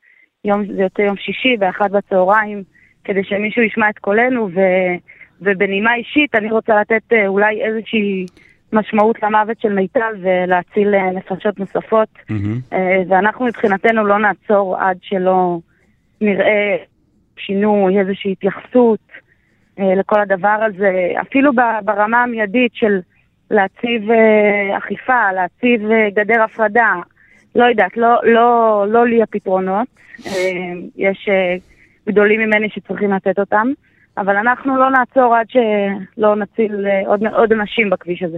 [0.45, 2.63] יום, זה יוצא יום שישי באחת בצהריים,
[3.03, 4.59] כדי שמישהו ישמע את קולנו, ו,
[5.41, 8.25] ובנימה אישית אני רוצה לתת אה, אולי איזושהי
[8.73, 12.09] משמעות למוות של מיטל ולהציל אה, נפשות נוספות,
[12.73, 15.59] אה, ואנחנו מבחינתנו לא נעצור עד שלא
[16.21, 16.77] נראה
[17.37, 18.99] שינוי, איזושהי התייחסות
[19.79, 21.51] לכל הדבר הזה, אפילו
[21.83, 22.99] ברמה המיידית של
[23.51, 24.01] להציב
[24.77, 25.81] אכיפה, להציב
[26.13, 26.93] גדר הפרדה,
[27.55, 29.87] לא יודעת, לא, לא, לא לי הפתרונות,
[30.95, 31.29] יש
[32.07, 33.67] גדולים ממני שצריכים לתת אותם,
[34.17, 38.37] אבל אנחנו לא נעצור עד שלא נציל אה, עוד, עוד אנשים בכביש הזה.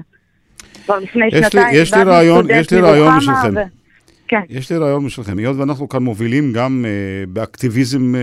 [0.86, 3.54] כבר לפני יש לי- שנתיים, יש לי רעיון- יש לי רעיון בשבילכם.
[3.56, 3.80] ו-
[4.28, 4.42] כן.
[4.50, 6.92] יש לי רעיון בשבילכם, היות ואנחנו כאן מובילים גם אה,
[7.28, 8.22] באקטיביזם אה,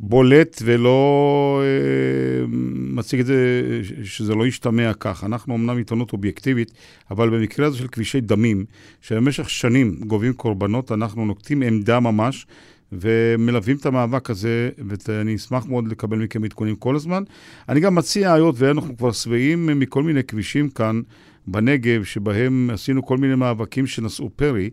[0.00, 2.46] בולט ולא אה,
[2.94, 3.36] מציג את זה,
[3.82, 5.24] ש- שזה לא ישתמע כך.
[5.24, 6.72] אנחנו אמנם עיתונות אובייקטיבית,
[7.10, 8.64] אבל במקרה הזה של כבישי דמים,
[9.02, 12.46] שבמשך שנים גובים קורבנות, אנחנו נוקטים עמדה ממש.
[12.92, 14.70] ומלווים את המאבק הזה,
[15.08, 17.22] ואני אשמח מאוד לקבל מכם עדכונים כל הזמן.
[17.68, 21.00] אני גם מציע, היות ואנחנו כבר שבעים מכל מיני כבישים כאן
[21.46, 24.70] בנגב, שבהם עשינו כל מיני מאבקים שנשאו פרי,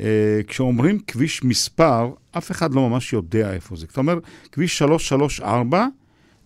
[0.00, 3.86] אה, כשאומרים כביש מספר, אף אחד לא ממש יודע איפה זה.
[3.88, 5.86] זאת אומרת, כביש 334,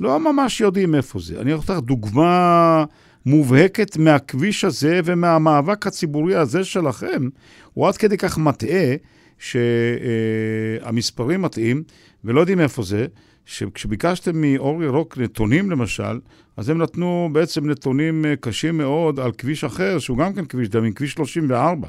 [0.01, 1.41] לא ממש יודעים איפה זה.
[1.41, 2.85] אני אתן לך דוגמה
[3.27, 7.29] מובהקת מהכביש הזה ומהמאבק הציבורי הזה שלכם,
[7.75, 8.95] הוא עד כדי כך מטעה,
[9.39, 11.83] שהמספרים מטעים,
[12.25, 13.07] ולא יודעים איפה זה,
[13.45, 16.21] שכשביקשתם מאור ירוק נתונים למשל,
[16.57, 20.69] אז הם נתנו בעצם נתונים אה, קשים מאוד על כביש אחר, שהוא גם כן כביש
[20.69, 21.89] דמים, כביש 34.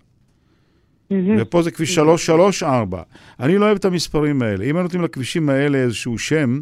[1.40, 3.02] ופה זה כביש 334.
[3.40, 4.66] אני לא אוהב את המספרים האלה.
[4.66, 6.62] אם היו נותנים לכבישים האלה איזשהו שם,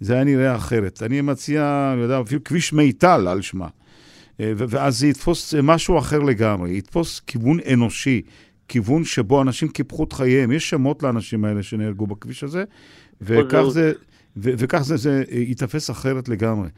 [0.00, 1.02] זה היה נראה אחרת.
[1.02, 3.68] אני מציע, אני יודע, אפילו כביש מיטל על שמה.
[4.40, 8.22] אה, ואז זה יתפוס אה, משהו אחר לגמרי, יתפוס כיוון אנושי,
[8.70, 10.52] כיוון שבו אנשים קיפחו את חייהם.
[10.52, 12.64] יש שמות לאנשים האלה שנהרגו בכביש הזה,
[13.20, 13.62] וכך.
[13.62, 13.92] זה,
[14.36, 16.68] ו- וכך זה, זה ייתפס אחרת לגמרי.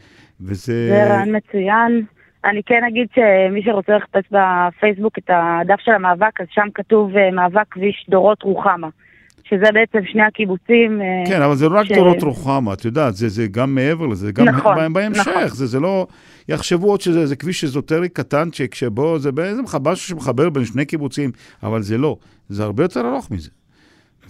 [0.40, 0.88] וזה...
[0.90, 2.04] זה רעיון מצוין.
[2.44, 7.30] אני כן אגיד שמי שרוצה לחפש בפייסבוק את הדף של המאבק, אז שם כתוב אה,
[7.30, 8.88] מאבק כביש דורות רוחמה.
[9.44, 11.00] שזה בעצם שני הקיבוצים.
[11.00, 14.06] אה, כן, אבל זה לא רק ש- דורות רוחמה, את יודעת, זה, זה גם מעבר
[14.06, 15.48] לזה, זה גם נכון, בה- בהמשך, נכון.
[15.48, 16.06] זה, זה לא...
[16.48, 21.30] יחשבו עוד שזה זה כביש אזוטרי קטנצ'יק, שבו זה בעצם משהו שמחבר בין שני קיבוצים,
[21.62, 22.16] אבל זה לא,
[22.48, 23.50] זה הרבה יותר ארוך מזה.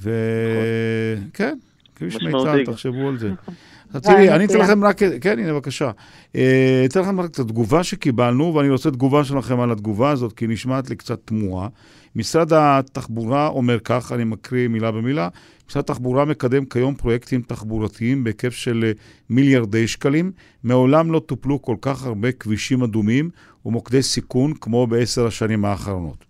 [0.01, 1.59] וכן,
[1.97, 2.73] כביש משמעותי מיצר, גם.
[2.73, 3.31] תחשבו על זה.
[3.31, 3.55] נכון.
[4.01, 4.59] תראי, אני אתן.
[4.59, 5.91] לכם רק, כן, הנה, בבקשה.
[6.37, 10.45] אה, אתן לכם רק את התגובה שקיבלנו, ואני רוצה תגובה שלכם על התגובה הזאת, כי
[10.45, 11.69] היא נשמעת לי קצת תמוהה.
[12.17, 15.29] משרד התחבורה אומר כך, אני מקריא מילה במילה,
[15.73, 18.93] משרד התחבורה מקדם כיום פרויקטים תחבורתיים בהיקף של אה,
[19.31, 20.33] מיליארדי שקלים.
[20.65, 23.31] מעולם לא טופלו כל כך הרבה כבישים אדומים
[23.67, 26.25] ומוקדי סיכון כמו בעשר השנים האחרונות.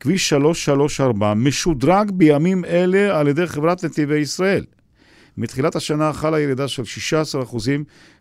[0.00, 4.64] כביש 334 משודרג בימים אלה על ידי חברת נתיבי ישראל.
[5.36, 7.56] מתחילת השנה חלה ירידה של 16%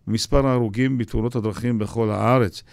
[0.08, 2.64] במספר ההרוגים בתאונות הדרכים בכל הארץ.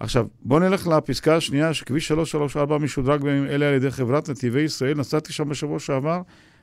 [0.00, 4.94] עכשיו, בואו נלך לפסקה השנייה, שכביש 334 משודרג בימים אלה על ידי חברת נתיבי ישראל.
[4.94, 6.22] נסעתי שם בשבוע שעבר,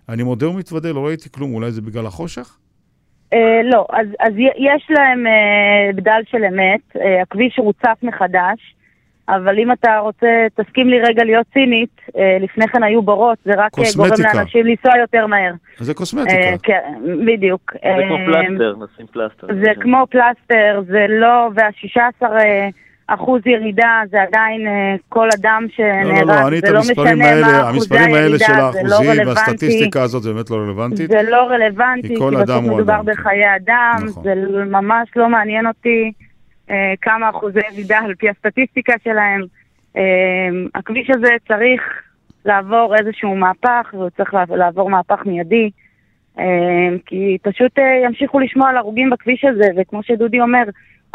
[0.10, 2.58] אני מודה ומתוודה, לא ראיתי כלום, אולי זה בגלל החושך?
[3.34, 3.86] אה, לא,
[4.20, 8.76] אז, יש להם אה, בדל של אמת, אה, הכביש רוצף מחדש,
[9.30, 12.02] אבל אם אתה רוצה, תסכים לי רגע להיות צינית,
[12.40, 14.10] לפני כן היו בורות, זה רק גורם.
[14.34, 15.54] לאנשים לנסוע יותר מהר.
[15.80, 16.58] אז זה קוסמטיקה.
[16.64, 16.94] כן,
[17.26, 17.74] בדיוק.
[17.74, 19.48] זה כמו פלסטר, נשים פלסטר.
[19.48, 22.26] זה כמו פלסטר, זה לא, וה-16
[23.14, 26.80] אחוז ירידה זה עדיין אה, כל אדם לא, שנהרג, לא, לא, אני את זה לא
[26.80, 29.40] משנה האלה, מה אחוזי המספרים האלה של הירידה, זה לא האחוזים רלוונטי.
[29.40, 31.10] והסטטיסטיקה הזאת זה באמת לא רלוונטית.
[31.10, 33.02] זה לא רלוונטי, כי בסוף מדובר.
[33.02, 34.24] בחיי אדם, נכון.
[34.24, 34.34] זה
[34.66, 36.12] ממש לא מעניין אותי
[36.70, 39.42] אה, כמה אחוזי ירידה על פי הסטטיסטיקה שלהם.
[39.98, 40.02] אה,
[40.76, 41.82] הכביש הזה צריך
[42.46, 45.70] לעבור איזשהו מהפך, והוא צריך לעב- לעבור מהפך מיידי,
[46.40, 46.46] אה,
[47.06, 50.64] כי פשוט אה, ימשיכו לשמוע על הרוגים בכביש הזה, וכמו שדודי אומר,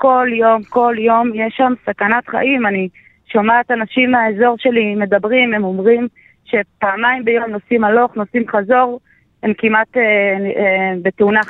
[0.05, 2.67] כל יום, כל יום יש שם סכנת חיים.
[2.67, 2.89] אני
[3.33, 6.09] שומעת אנשים מהאזור שלי מדברים, הם אומרים
[6.45, 9.01] שפעמיים ביום נוסעים הלוך, נוסעים חזור,
[9.43, 11.41] הם כמעט אה, אה, בתאונה,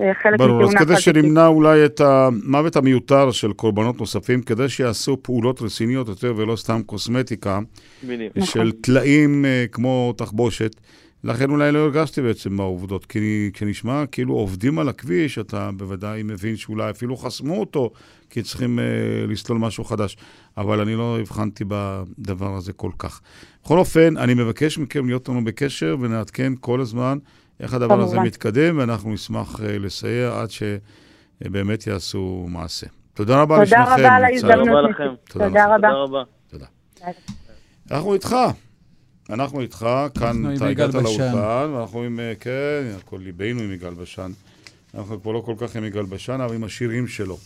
[0.00, 0.96] אה, חלק ברור, אז כדי.
[0.96, 6.80] שנמנע אולי את המוות המיותר של קורבנות נוספים, כדי שיעשו פעולות רציניות יותר ולא סתם
[6.86, 7.58] קוסמטיקה,
[8.04, 8.36] בדיוק.
[8.36, 8.46] נכון.
[8.46, 10.80] של טלאים אה, כמו תחבושת.
[11.24, 16.56] לכן אולי לא הרגשתי בעצם מהעובדות, כי כשנשמע כאילו עובדים על הכביש, אתה בוודאי מבין
[16.56, 17.90] שאולי אפילו חסמו אותו,
[18.30, 18.84] כי צריכים אה,
[19.28, 20.16] לסלול משהו חדש.
[20.56, 23.20] אבל אני לא הבחנתי בדבר הזה כל כך.
[23.64, 27.18] בכל אופן, אני מבקש מכם להיות לנו בקשר ונעדכן כל הזמן
[27.60, 28.26] איך הדבר הזה כמובן.
[28.26, 30.48] מתקדם, ואנחנו נשמח אה, לסייע עד
[31.44, 32.86] אה, באמת יעשו מעשה.
[33.14, 34.00] תודה רבה תודה לשניכם.
[34.00, 34.40] רבה על ניצן.
[34.40, 34.78] תודה ההזדמנות.
[34.78, 35.14] רבה לכם.
[35.28, 36.22] תודה תודה רבה.
[36.50, 36.66] תודה.
[37.90, 38.36] אנחנו איתך.
[39.30, 39.86] אנחנו איתך,
[40.18, 40.94] כאן אתה הגעת.
[40.94, 44.32] לאולפן, ואנחנו עם, אה, כן, הכל ליבנו עם יגאל בשן.
[44.94, 47.38] אנחנו כבר לא כל כך עם יגאל בשן, אבל עם השירים שלו.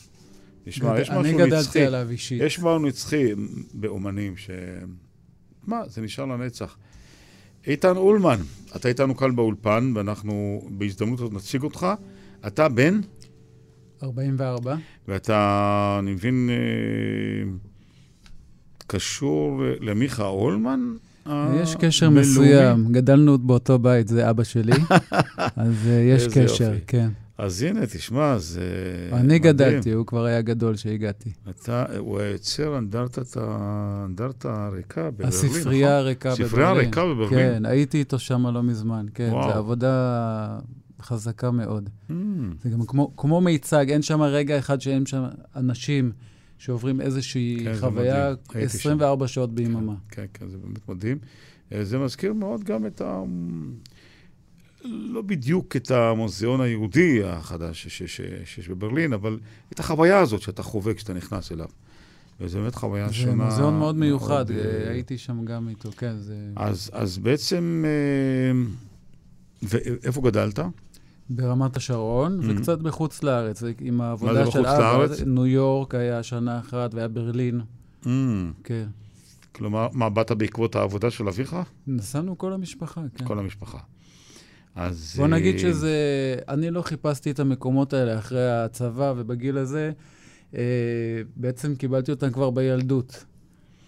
[0.66, 1.86] נשמע, יש אני משהו גדלתי נצחי.
[1.86, 2.42] עליו אישית.
[2.42, 3.24] יש משהו נצחי
[3.74, 4.50] באומנים, ש...
[5.66, 6.76] מה, זה נשאר לנצח.
[7.66, 8.38] איתן אולמן,
[8.76, 11.86] אתה איתנו כאן באולפן, ואנחנו בהזדמנות הזאת נציג אותך.
[12.46, 13.00] אתה בן,
[14.02, 14.76] 44.
[15.08, 17.52] ואתה, אני מבין, אה,
[18.86, 20.96] קשור למיכה אולמן?
[21.54, 22.30] יש קשר הבינלאומי?
[22.30, 24.72] מסוים, גדלנו באותו בית, זה אבא שלי,
[25.56, 26.80] אז אה, יש קשר, יופי.
[26.86, 27.08] כן.
[27.38, 28.60] אז הנה, תשמע, זה...
[29.12, 29.42] אני מדהים.
[29.42, 31.30] גדלתי, הוא כבר היה גדול כשהגעתי.
[31.50, 33.36] אתה, הוא יוצר אנדרטת
[34.04, 35.48] אנדרטה הריקה בברלין, נכון?
[35.50, 36.48] הספרייה הריקה בברלין.
[36.48, 37.28] ספרייה ריקה בברלין.
[37.30, 39.30] כן, הייתי איתו שם לא מזמן, כן.
[39.30, 40.58] זו עבודה
[41.02, 41.88] חזקה מאוד.
[42.10, 42.12] Mm,
[42.62, 45.24] זה גם כמו, כמו מיצג, אין שם רגע אחד שאין שם
[45.56, 46.12] אנשים
[46.58, 48.36] שעוברים איזושהי כן, זה חוויה מדהים.
[48.54, 48.78] הייתי שם.
[48.78, 49.94] 24 שעות ביממה.
[50.10, 51.18] כן, כן, זה באמת מדהים.
[51.72, 53.22] אה, זה מזכיר מאוד גם את ה...
[54.84, 59.38] לא בדיוק את המוזיאון היהודי החדש שיש בברלין, אבל
[59.72, 61.68] את החוויה הזאת שאתה חווה כשאתה נכנס אליו.
[62.40, 63.44] וזו באמת חוויה זה שונה.
[63.44, 66.36] מוזיאון מאוד מיוחד, מאוד, אה, אה, הייתי שם גם איתו, כן, זה...
[66.56, 67.84] אז, אז בעצם,
[69.62, 70.58] ואיפה גדלת?
[71.30, 72.44] ברמת השרון, Mhm.
[72.48, 75.20] וקצת בחוץ לארץ, עם מה העבודה זה של בחוץ לארץ?
[75.20, 75.30] אבא.
[75.30, 77.60] ניו יורק היה שנה אחת, והיה ברלין,
[78.02, 78.08] Mm,
[78.64, 78.86] כן.
[79.52, 81.56] כלומר, מה, באת בעקבות העבודה של אביך?
[81.86, 83.24] נסענו כל המשפחה, כן.
[83.24, 83.78] כל המשפחה.
[84.74, 85.14] אז...
[85.16, 85.94] בוא נגיד אה, שזה...
[86.48, 89.92] אני לא חיפשתי את המקומות האלה אחרי הצבא, ובגיל הזה
[90.54, 90.60] אה,
[91.36, 93.24] בעצם קיבלתי אותם כבר בילדות.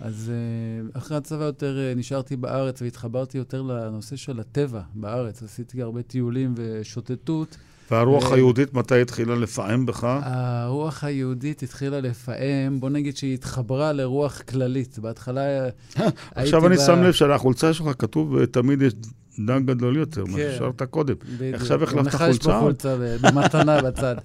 [0.00, 5.42] אז אה, אחרי הצבא יותר אה, נשארתי בארץ והתחברתי יותר לנושא של הטבע בארץ.
[5.42, 7.56] עשיתי הרבה טיולים ושוטטות.
[7.90, 10.18] והרוח אה, היהודית מתי התחילה לפעם בך?
[10.22, 14.98] הרוח היהודית התחילה לפעם, בוא נגיד שהיא התחברה לרוח כללית.
[14.98, 18.92] בהתחלה הייתי עכשיו אני ב- שם לב שעל החולצה שלך כתוב תמיד יש
[19.38, 20.50] דג גדול יותר, מה כן.
[20.54, 21.14] ששארת קודם.
[21.36, 21.54] בדיוק.
[21.54, 22.50] עכשיו החלפת גם לך יש חולצה?
[22.50, 24.16] פה חולצה במתנה בצד.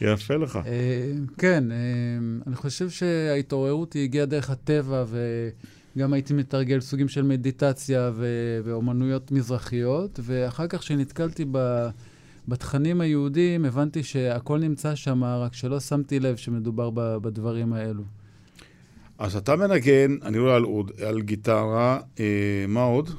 [0.00, 0.58] יפה לך.
[0.66, 1.76] אה, כן, אה,
[2.46, 5.04] אני חושב שההתעוררות היא הגיעה דרך הטבע,
[5.96, 11.88] וגם הייתי מתרגל סוגים של מדיטציה ו- ואומנויות מזרחיות, ואחר כך כשנתקלתי ב...
[12.48, 18.02] בתכנים היהודיים, הבנתי שהכל נמצא שם, רק שלא שמתי לב שמדובר ב- בדברים האלו.
[19.18, 20.64] אז אתה מנגן, אני רואה על
[21.06, 22.24] על גיטרה, אה,
[22.68, 23.10] מה עוד?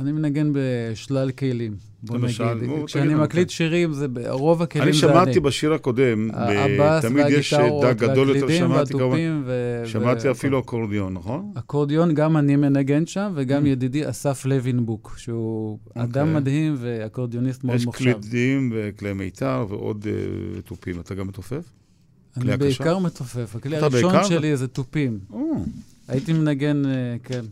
[0.00, 2.68] אני מנגן בשלל כלים, בוא למשל, נגיד.
[2.68, 3.54] בוא, כשאני מקליט כן.
[3.54, 5.14] שירים, זה רוב הכלים אני זה אני.
[5.14, 8.94] שמעתי בשיר הקודם, הבאס תמיד יש דג גדול יותר, שמעתי.
[8.94, 9.82] והתופים ו...
[9.86, 11.52] שמעתי ו- אפילו אקורדיון, נכון?
[11.54, 13.68] אקורדיון, גם אני מנגן שם, וגם Mm.
[13.68, 16.34] ידידי אסף לוינבוק, שהוא אדם אוקיי.
[16.40, 18.04] מדהים ואקורדיוניסט מאוד יש מוכשר.
[18.12, 21.00] קלידים וכלי מיתר ועוד אה, תופים.
[21.00, 21.64] אתה גם מתופף?
[22.36, 22.56] אני?
[22.56, 23.56] בעיקר מתופף.
[23.56, 24.28] הכלי הראשון בעיקר?
[24.28, 25.18] שלי זה תופים.
[25.32, 25.64] או,
[26.08, 26.90] הייתי מנגן, אה,
[27.24, 27.44] כן,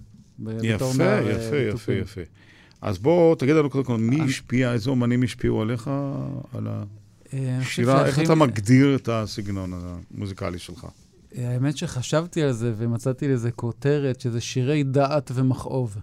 [0.62, 0.84] יפה.
[1.04, 1.92] אה, יפה, יפה.
[1.92, 2.20] יפה.
[2.80, 5.90] אז בוא, תגיד לנו קודם כל, מי אני- השפיע, איזה אומנים השפיעו עליך
[6.54, 6.82] על אה,
[7.58, 8.04] השירה?
[8.06, 10.86] איך שהכי- אתה מגדיר את הסגנון המוזיקלי שלך?
[11.38, 15.96] אה, האמת שחשבתי על זה ומצאתי לזה כותרת, שזה שירי דעת ומכאוב.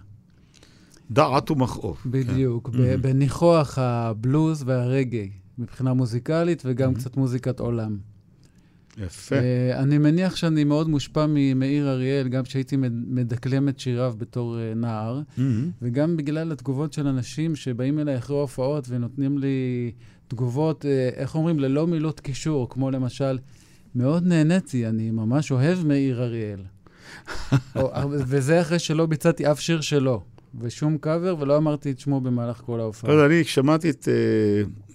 [1.10, 1.96] דעת ומכאוב.
[2.06, 3.00] בדיוק, ב- Mhm.
[3.00, 6.94] בניחוח הבלוז והרגעי, מבחינה מוזיקלית וגם.
[6.94, 7.96] קצת מוזיקת עולם.
[8.98, 9.36] יפה.
[9.36, 14.56] Uh, אני מניח שאני מאוד מושפע ממאיר אריאל, גם כשהייתי מד- מדקלם את שיריו בתור
[14.56, 15.70] uh, נער, מהמם.
[15.82, 19.92] וגם בגלל התגובות של אנשים שבאים אליי אחרי הופעות ונותנים לי
[20.28, 23.38] תגובות, uh, איך אומרים, ללא מילות קישור, כמו למשל,
[23.94, 26.60] מאוד נהניתי, אני ממש אוהב מאיר אריאל.
[28.10, 30.22] וזה אחרי שלא ביצעתי אף שיר שלו,
[30.60, 33.10] ושום קאבר, ולא אמרתי את שמו במהלך כל ההופעה.
[33.10, 34.08] לא יודע, אני שמעתי את,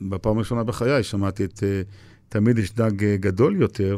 [0.01, 1.63] בפעם הראשונה בחיי, שמעתי את
[2.35, 3.97] תמיד יש דג אה, גדול יותר.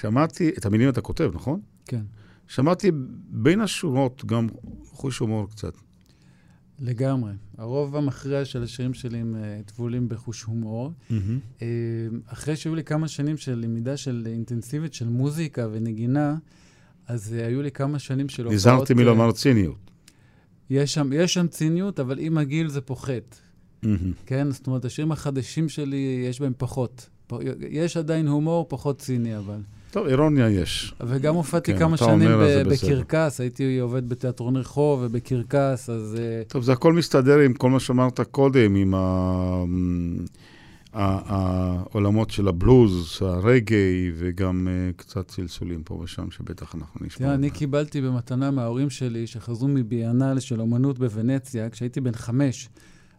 [0.00, 1.60] שמעתי, את המילים אתה כותב, נכון?
[1.86, 2.02] כן,
[2.46, 2.90] שמעתי
[3.30, 4.48] בין השורות גם
[4.84, 5.72] חוש הומור קצת.
[6.78, 7.32] לגמרי.
[7.58, 10.92] הרוב המכריע של השירים שלי הם uh, טבולים בחוש הומור.
[11.62, 11.66] אה,
[12.26, 16.36] אחרי שהיו לי כמה שנים של למידה של אינטנסיבית של מוזיקה ונגינה,
[17.06, 18.54] אז אה, היו לי כמה שנים של הופעות...
[18.54, 19.90] נזהרתי אה, מלומר ציניות.
[20.70, 23.36] יש שם, יש שם ציניות, אבל עם הגיל זה פוחת.
[23.82, 24.12] מהמם.
[24.26, 24.50] כן?
[24.50, 27.08] זאת אומרת, השירים החדשים שלי, יש בהם פחות.
[27.70, 29.56] יש עדיין הומור, פחות ציני, אבל.
[29.90, 30.94] טוב, אירוניה יש.
[31.06, 32.62] וגם הופעתי כן, כמה שנים ב-.
[32.68, 36.16] בקרקס, הייתי עובד בתיאטרון רחוב ובקרקס, אז...
[36.18, 39.64] אה, טוב, זה הכל מסתדר עם כל מה שאמרת קודם, עם ה-
[40.92, 47.18] העולמות של הבלוז, הרגעי, וגם אה, קצת צלצולים פה ושם, שבטח אנחנו נשמע.
[47.18, 47.50] תראה, אני.
[47.50, 52.68] קיבלתי במתנה מההורים שלי, שחזרו מביאנל של אומנות בוונציה, כשהייתי בן חמש.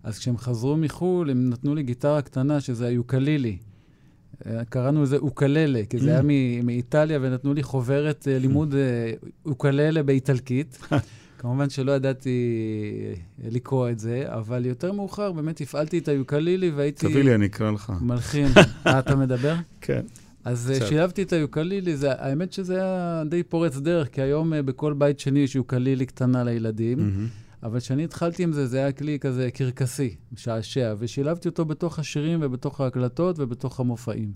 [0.04, 3.58] אז כשהם חזרו מחו"ל, הם נתנו לי גיטרה קטנה, שזה היוקלילי.
[4.46, 9.12] אה, קראנו לזה אוקללה, כי זה היה מ- מאיטליה, ונתנו לי חוברת אה, לימוד אה,
[9.46, 10.78] אוקללה באיטלקית.
[11.40, 12.40] כמובן שלא ידעתי
[13.44, 17.72] לקרוא את זה, אבל יותר מאוחר באמת הפעלתי את היוקלילי והייתי תביא לי, אני אקרא
[17.72, 17.94] לך.
[18.02, 18.48] מלחין.
[18.88, 19.56] אה, אתה מדבר?
[19.82, 20.02] כן.
[20.46, 20.88] אז קצת.
[20.88, 25.40] שילבתי את היוקלילי, זה, האמת שזה היה די פורץ דרך, כי היום בכל בית שני
[25.40, 27.28] יש יוקלילי קטנה לילדים, מהמם.
[27.64, 32.40] אבל כשאני התחלתי עם זה, זה היה כלי כזה קרקסי, משעשע, ושילבתי אותו בתוך השירים
[32.42, 34.32] ובתוך ההקלטות ובתוך המופעים.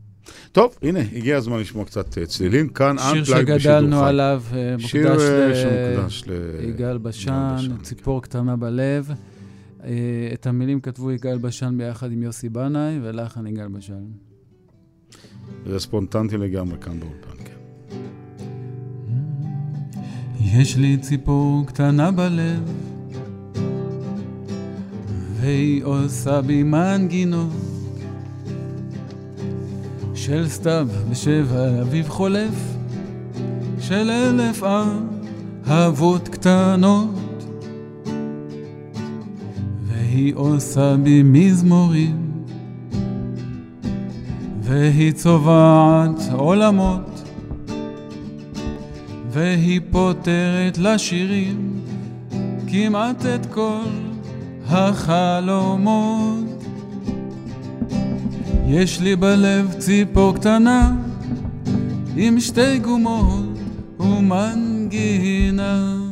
[0.52, 2.70] טוב, הנה, הגיע הזמן לשמוע קצת אה, צלילים.
[2.70, 4.06] כאן Unplugged בשידור שגדלנו חי.
[4.06, 6.32] עליו, אה, שיר מוקדש אה, ל- שמוקדש ל...
[6.70, 9.10] יגאל בשן, בשן, ציפור קטנה בלב.
[9.84, 9.90] אה,
[10.34, 14.04] את המילים כתבו יגאל בשן ביחד עם יוסי בנאי, ולחן יגאל בשן.
[15.66, 17.54] זה ספונטנטי לגמרי כאן באולפן, כן.
[20.40, 22.60] יש לי ציפור קטנה בלב,
[25.44, 27.52] והיא עושה בי מנגינות
[30.16, 32.76] של סתיו ושבע אביב חולף,
[33.80, 34.64] של אלף
[35.68, 37.46] אהבות קטנות,
[39.88, 42.32] והיא עושה בי מזמורים,
[44.62, 47.24] והיא צובעת עולמות.
[49.30, 51.82] והיא פותרת לשירים
[52.68, 54.13] כמעט את כל
[54.70, 56.64] החלומות.
[58.68, 60.92] יש לי בלב ציפור קטנה
[62.16, 63.46] עם שתי גומות
[64.00, 66.03] ומנגינה.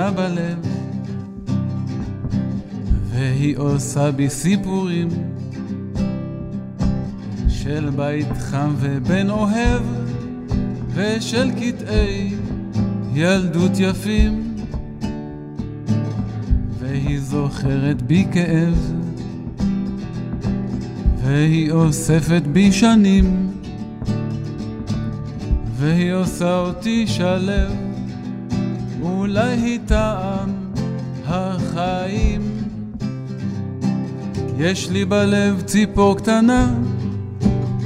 [0.00, 0.58] קטנה בלב
[3.10, 5.08] והיא עושה בי סיפורים
[7.48, 9.82] של בית חם ובן אוהב
[10.94, 12.34] ושל קטעי
[13.14, 14.54] ילדות יפים.
[16.78, 18.92] והיא זוכרת בי כאב
[21.24, 23.50] והיא אוספת בי שנים
[25.76, 27.89] והיא עושה אותי שלב
[29.02, 30.50] אולי טעם
[31.26, 32.40] החיים.
[34.58, 36.74] יש לי בלב ציפור קטנה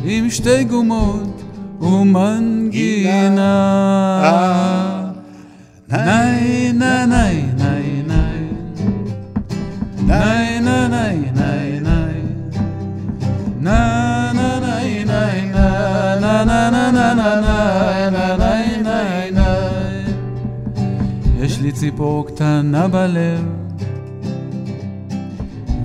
[0.05, 1.43] עם שתי גומות
[1.81, 3.41] ומנגינה.
[5.89, 7.43] ניי ניי ניי.
[7.57, 8.51] ניי ניי
[10.07, 11.74] ניי ניי ניי
[21.85, 23.45] ציפור קטנה בלב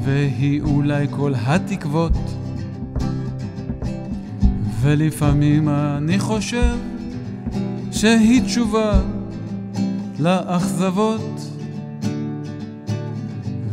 [0.03, 2.17] והיא אולי כל התקוות.
[4.81, 6.75] ולפעמים אני חושב
[7.91, 9.01] שהיא תשובה
[10.19, 11.49] לאכזבות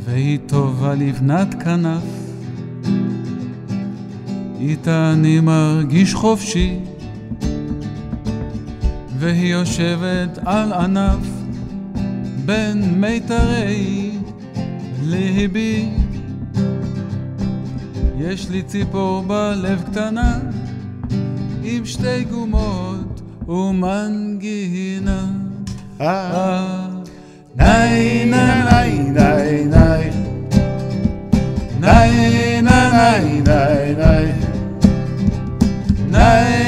[0.05, 2.03] והיא טובה לבנת כנף.
[4.61, 6.79] איתה אני מרגיש חופשי
[9.19, 11.36] והיא יושבת על ענף
[12.47, 14.11] בין מיתרי
[15.03, 15.89] ליבי
[18.19, 20.39] יש לי ציפור בלב קטנה
[21.63, 25.27] עם שתי גומות ומנגינה.
[26.01, 26.87] אה,
[27.57, 30.11] ניי ניי ניי ניי ניי ניי.
[31.81, 34.33] ניי ניי ניי ניי ניי.
[36.11, 36.66] ניי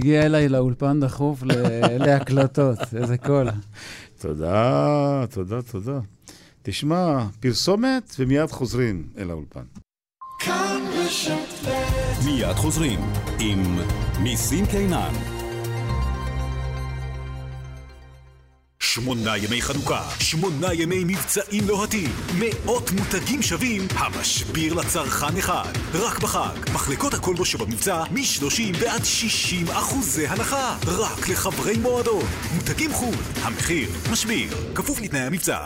[0.00, 1.52] תגיע אליי לאולפן דחוף ל-
[2.06, 3.48] להקלטות, איזה קול.
[4.20, 5.98] תודה, תודה, תודה.
[6.62, 9.64] תשמע, פרסומת ומיד חוזרים אל האולפן.
[12.24, 13.00] מיד חוזרים
[13.40, 13.78] עם
[14.22, 15.12] ניסים קינן.
[18.96, 25.72] שמונה ימי חנוכה, שמונה ימי מבצעים לוהטים, מאות מותגים שווים, המשביר לצרכן אחד.
[25.94, 30.76] רק בחג, מחלקות הכלבו שבמבצע, מ-30 ועד 60 אחוזי הנחה.
[30.86, 32.24] רק לחברי מועדון.
[32.54, 35.58] מותגים חו"ל, המחיר, משביר, כפוף לתנאי המבצע.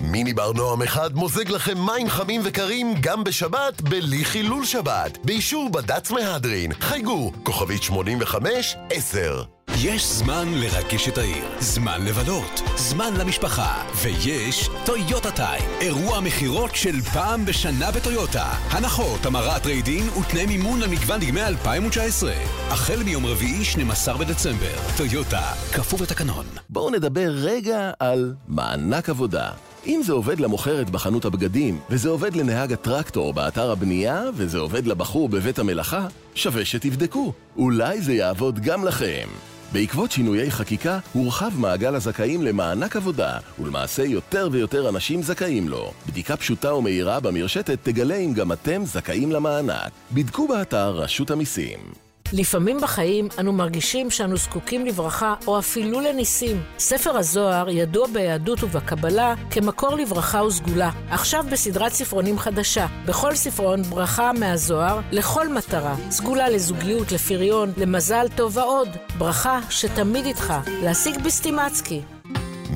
[0.00, 5.70] מיני בר נועם אחד מוזג לכם מים חמים וקרים גם בשבת בלי חילול שבת, באישור
[5.70, 6.72] בד"ץ מהדרין.
[6.80, 9.61] חייגו, כוכבית 85-10.
[9.80, 17.00] יש זמן לרגש את העיר, זמן לבלות, זמן למשפחה, ויש טויוטה טיים, אירוע מכירות של
[17.00, 18.46] פעם בשנה בטויוטה.
[18.70, 22.32] הנחות, המרת ריידין ותנאי מימון למגוון דגמי 2019.
[22.68, 24.74] החל מיום רביעי, 12 בדצמבר.
[24.96, 26.46] טויוטה, כפוף לתקנון.
[26.70, 29.50] בואו נדבר רגע על מענק עבודה.
[29.86, 35.28] אם זה עובד למוכרת בחנות הבגדים, וזה עובד לנהג הטרקטור באתר הבנייה, וזה עובד לבחור
[35.28, 37.32] בבית המלאכה, שווה שתבדקו.
[37.56, 39.51] אולי זה יעבוד גם לכם.
[39.72, 45.92] בעקבות שינויי חקיקה, הורחב מעגל הזכאים למענק עבודה, ולמעשה יותר ויותר אנשים זכאים לו.
[46.06, 49.92] בדיקה פשוטה ומהירה במרשתת תגלה אם גם אתם זכאים למענק.
[50.12, 52.01] בדקו באתר רשות המיסים.
[52.32, 56.62] לפעמים בחיים אנו מרגישים שאנו זקוקים לברכה או אפילו לניסים.
[56.78, 60.90] ספר הזוהר ידוע ביהדות ובקבלה כמקור לברכה וסגולה.
[61.10, 62.86] עכשיו בסדרת ספרונים חדשה.
[63.06, 65.96] בכל ספרון ברכה מהזוהר לכל מטרה.
[66.10, 68.88] סגולה לזוגיות, לפריון, למזל טוב ועוד.
[69.18, 70.54] ברכה שתמיד איתך.
[70.82, 72.00] להשיג בסטימצקי.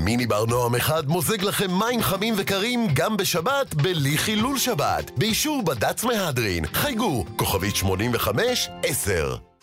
[0.07, 5.63] מיני בר נועם אחד מוזג לכם מים חמים וקרים גם בשבת בלי חילול שבת, באישור
[5.63, 6.67] בד"ץ מהדרין.
[6.67, 7.87] חייגו, כוכבית 85-10.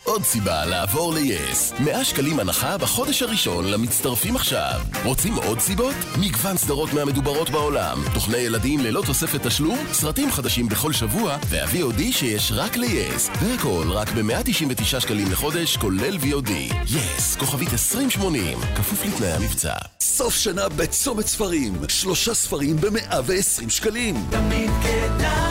[0.04, 1.82] עוד סיבה לעבור ל-yes.
[1.82, 4.80] 100 שקלים הנחה בחודש הראשון למצטרפים עכשיו.
[5.04, 5.94] רוצים עוד סיבות?
[6.20, 12.52] מגוון סדרות מהמדוברות בעולם, תוכני ילדים ללא תוספת תשלום, סרטים חדשים בכל שבוע, וה-VOD שיש
[12.54, 13.38] רק ל-yes.
[13.42, 16.50] והכל רק ב-199 שקלים לחודש, כולל VOD.
[16.86, 19.74] yes, כוכבית 2080, כפוף לתנאי המבצע.
[20.00, 24.26] סוף שנה בצומת ספרים, שלושה ספרים ב-120 שקלים.
[24.30, 25.43] תמיד כדאי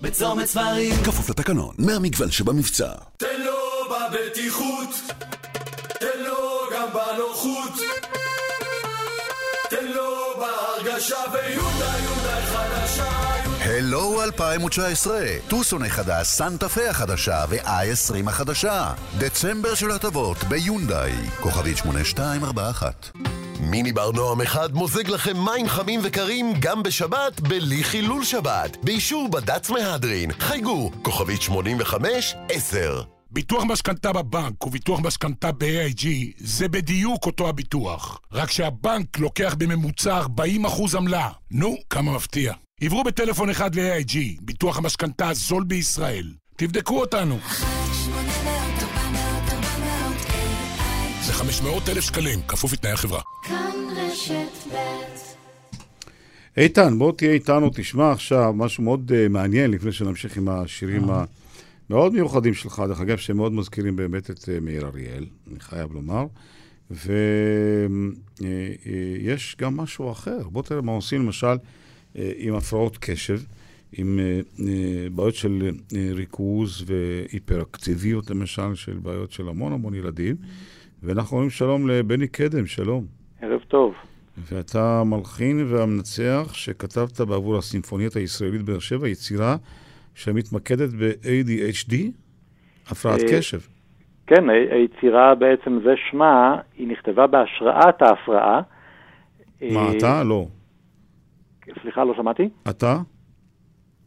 [0.00, 0.94] בצומת ספרים.
[1.04, 2.92] כפוף לתקנון, מהמגוון שבמבצע.
[3.16, 3.52] תן לו
[3.90, 4.90] בבטיחות,
[6.00, 7.72] תן לו גם בנוחות,
[9.70, 13.10] תן לו בהרגשה ויונדה יונדה חדשה.
[13.60, 18.92] הלו 2019, טוסון החדש, סנטה פה החדשה ו-i20 החדשה.
[19.18, 23.10] דצמבר של הטבות ביונדאי, כוכבית 8241.
[23.70, 29.28] מיני בר נועם אחד מוזג לכם מים חמים וקרים גם בשבת בלי חילול שבת, באישור
[29.28, 30.32] בד"ץ מהדרין.
[30.32, 31.52] חייגו, כוכבית 85-10.
[33.30, 36.06] ביטוח משכנתה בבנק וביטוח משכנתה ב-AIG
[36.36, 41.28] זה בדיוק אותו הביטוח, רק שהבנק לוקח בממוצע 40% עמלה.
[41.50, 42.52] נו, כמה מפתיע.
[42.80, 46.32] עברו בטלפון אחד ל-AIG, ביטוח המשכנתה הזול בישראל.
[46.56, 47.38] תבדקו אותנו.
[51.30, 53.20] זה 500 אלף שקלים, כפוף לתנאי החברה.
[53.42, 54.76] כאן רשת ב'
[56.56, 61.02] איתן, בוא תהיה איתנו, תשמע עכשיו משהו מאוד uh, מעניין לפני שנמשיך עם השירים
[61.90, 65.92] המאוד מיוחדים שלך, דרך אגב, שהם מאוד מזכירים באמת את uh, מאיר אריאל, אני חייב
[65.92, 66.26] לומר.
[66.90, 67.06] ויש
[69.52, 70.48] uh, uh, גם משהו אחר.
[70.48, 73.40] בוא תראה מה עושים למשל uh, עם הפרעות קשב,
[73.92, 74.62] עם uh, uh,
[75.14, 80.36] בעיות של uh, ריכוז והיפראקטיביות, למשל, של בעיות של המון המון ילדים.
[81.02, 83.06] ואנחנו אומרים שלום לבני קדם, שלום.
[83.42, 83.94] ערב טוב.
[84.38, 89.56] ואתה המלחין והמנצח שכתבת בעבור הסימפונית הישראלית באר שבע, יצירה
[90.14, 91.94] שמתמקדת ב-ADHD,
[92.90, 93.58] הפרעת קשב.
[94.26, 98.60] כן, היצירה בעצם זה שמה, היא נכתבה בהשראת ההפרעה.
[99.62, 100.24] מה, אתה?
[100.24, 100.46] לא.
[101.82, 102.48] סליחה, לא שמעתי?
[102.70, 102.98] אתה?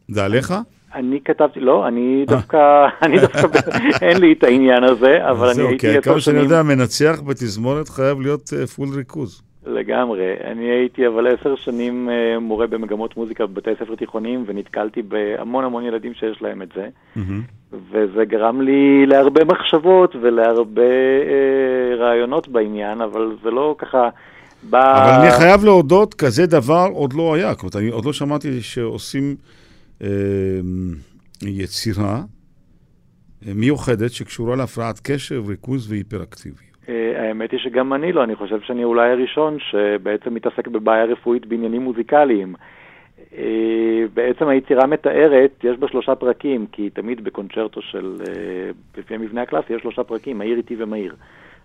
[0.08, 0.54] זה עליך?
[0.94, 2.58] אני כתבתי, לא, אני דווקא,
[3.04, 3.48] אני דווקא,
[4.06, 6.02] אין לי את העניין הזה, אבל אני הייתי עשר שנים...
[6.02, 9.42] כמה שאני יודע, מנצח בתזמורת חייב להיות פול ריכוז.
[9.66, 10.34] לגמרי.
[10.44, 12.08] אני הייתי אבל עשר שנים
[12.40, 16.88] מורה במגמות מוזיקה בבתי ספר תיכוניים, ונתקלתי בהמון המון ילדים שיש להם את זה.
[17.90, 20.82] וזה גרם לי להרבה מחשבות ולהרבה
[21.98, 24.08] רעיונות בעניין, אבל זה לא ככה...
[24.70, 27.52] אבל אני חייב להודות, כזה דבר עוד לא היה.
[27.60, 29.36] אומרת, אני עוד לא שמעתי שעושים...
[31.42, 32.22] יצירה
[33.54, 36.74] מיוחדת שקשורה להפרעת קשב, ריכוז והיפראקטיביות.
[37.16, 41.82] האמת היא שגם אני לא, אני חושב שאני אולי הראשון שבעצם מתעסק בבעיה רפואית בעניינים
[41.82, 42.54] מוזיקליים.
[44.14, 48.16] בעצם היצירה מתארת, יש בה שלושה פרקים, כי תמיד בקונצ'רטו של,
[48.98, 51.14] לפי המבנה הקלאסי, יש שלושה פרקים, מהיר, איטי ומהיר.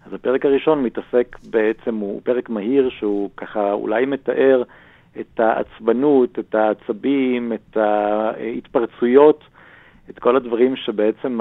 [0.06, 4.64] אז הפרק הראשון מתעסק בעצם, הוא פרק מהיר שהוא ככה אולי מתאר
[5.20, 9.44] את העצבנות, את העצבים, את ההתפרצויות,
[10.10, 11.40] את כל הדברים שבעצם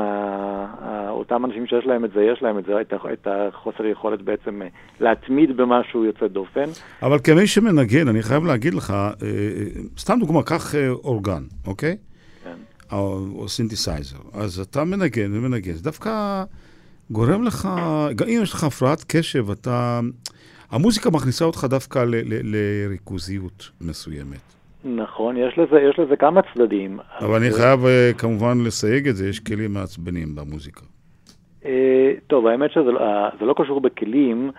[1.09, 2.73] אותם אנשים שיש להם את זה, יש להם את זה,
[3.13, 4.61] את החוסר יכולת בעצם
[5.01, 6.65] להתמיד במשהו יוצא דופן.
[7.03, 8.95] אבל כמי שמנגן, אני חייב להגיד לך,
[9.99, 10.75] סתם דוגמה, קח
[11.05, 11.97] אורגן, אוקיי?
[12.45, 12.57] כן.
[12.93, 14.19] או סינתסייזר.
[14.33, 16.45] אז אתה מנגן ומנגן, זה דווקא
[17.11, 17.69] גורם לך,
[18.15, 20.01] גם אם יש לך הפרעת קשב, אתה...
[20.71, 24.41] המוזיקה מכניסה אותך דווקא ל- ל- לריכוזיות מסוימת.
[24.85, 26.99] נכון, יש לזה, יש לזה כמה צדדים.
[27.21, 30.81] אבל אני חייב אה, כמובן לסייג את זה, יש כלים מעצבנים במוזיקה.
[31.65, 34.51] אה, טוב, האמת שזה לא- אה, זה לא קשור בכלים.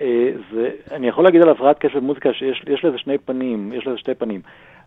[0.00, 3.86] אה, זה, אני יכול להגיד על הפרעת קשב במוזיקה שיש יש לזה שני פנים, יש
[3.86, 4.40] לזה שתי פנים.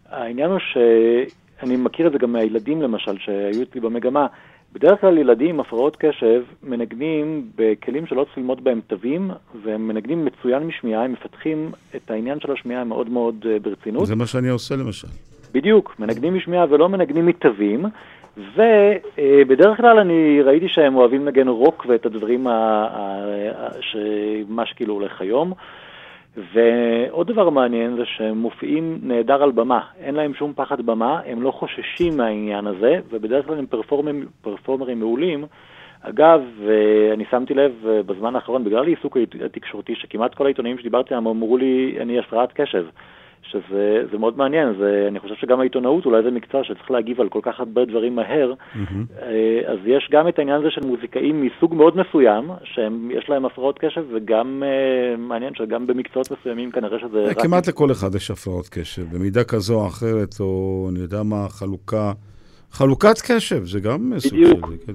[0.10, 4.28] העניין הוא שאני מכיר את זה גם מהילדים למשל, שהיו אצלי במגמה.
[4.76, 9.32] בדרך כלל ילדים עם הפרעות קשב מנגנים בכלים שלא צריך ללמוד בהם תווים,
[9.64, 14.08] והם מנגנים מצוין משמיעה, הם מפתחים את העניין של השמיעה מאוד מאוד אה, ברצינות.
[14.08, 15.08] זה מה שאני עושה למשל.
[15.54, 17.86] בדיוק, מנגנים משמיעה ולא מנגנים מתווים,
[18.38, 24.94] ובדרך כלל אני ראיתי שהם אוהבים לנגן רוק ואת הדברים, ה- ה- ה- שמה שכאילו
[24.94, 25.54] הולך היום.
[26.38, 31.42] ועוד דבר מעניין זה שהם מופיעים נהדר על במה, אין להם שום פחד במה, הם
[31.42, 35.46] לא חוששים מהעניין הזה, ובדרך כלל הם פרפורמרים, פרפורמרים מעולים.
[36.02, 41.14] אגב, אה, אני שמתי לב אה, בזמן האחרון, בגלל העיסוק התקשורתי, שכמעט כל העיתונאים שדיברתי
[41.14, 42.86] עליהם אמרו לי, אני הפרעת קשב.
[43.52, 47.30] שזה זה מאוד מעניין, זה, אני חושב שגם העיתונאות אולי זה מקצוע שצריך להגיב על
[47.30, 51.76] כל כך הרבה דברים מהר, אה, אז יש גם את העניין הזה של מוזיקאים מסוג
[51.76, 57.42] מאוד מסוים, שיש להם הפרעות קשב, וגם אה, מעניין שגם במקצועות מסוימים כנראה שזה רק...
[57.42, 62.12] כמעט לכל אחד יש הפרעות קשב, במידה כזו או אחרת, או אני יודע מה, חלוקה,
[62.72, 64.36] חלוקת קשב, זה גם סוג של...
[64.36, 64.70] בדיוק.
[64.86, 64.94] כן.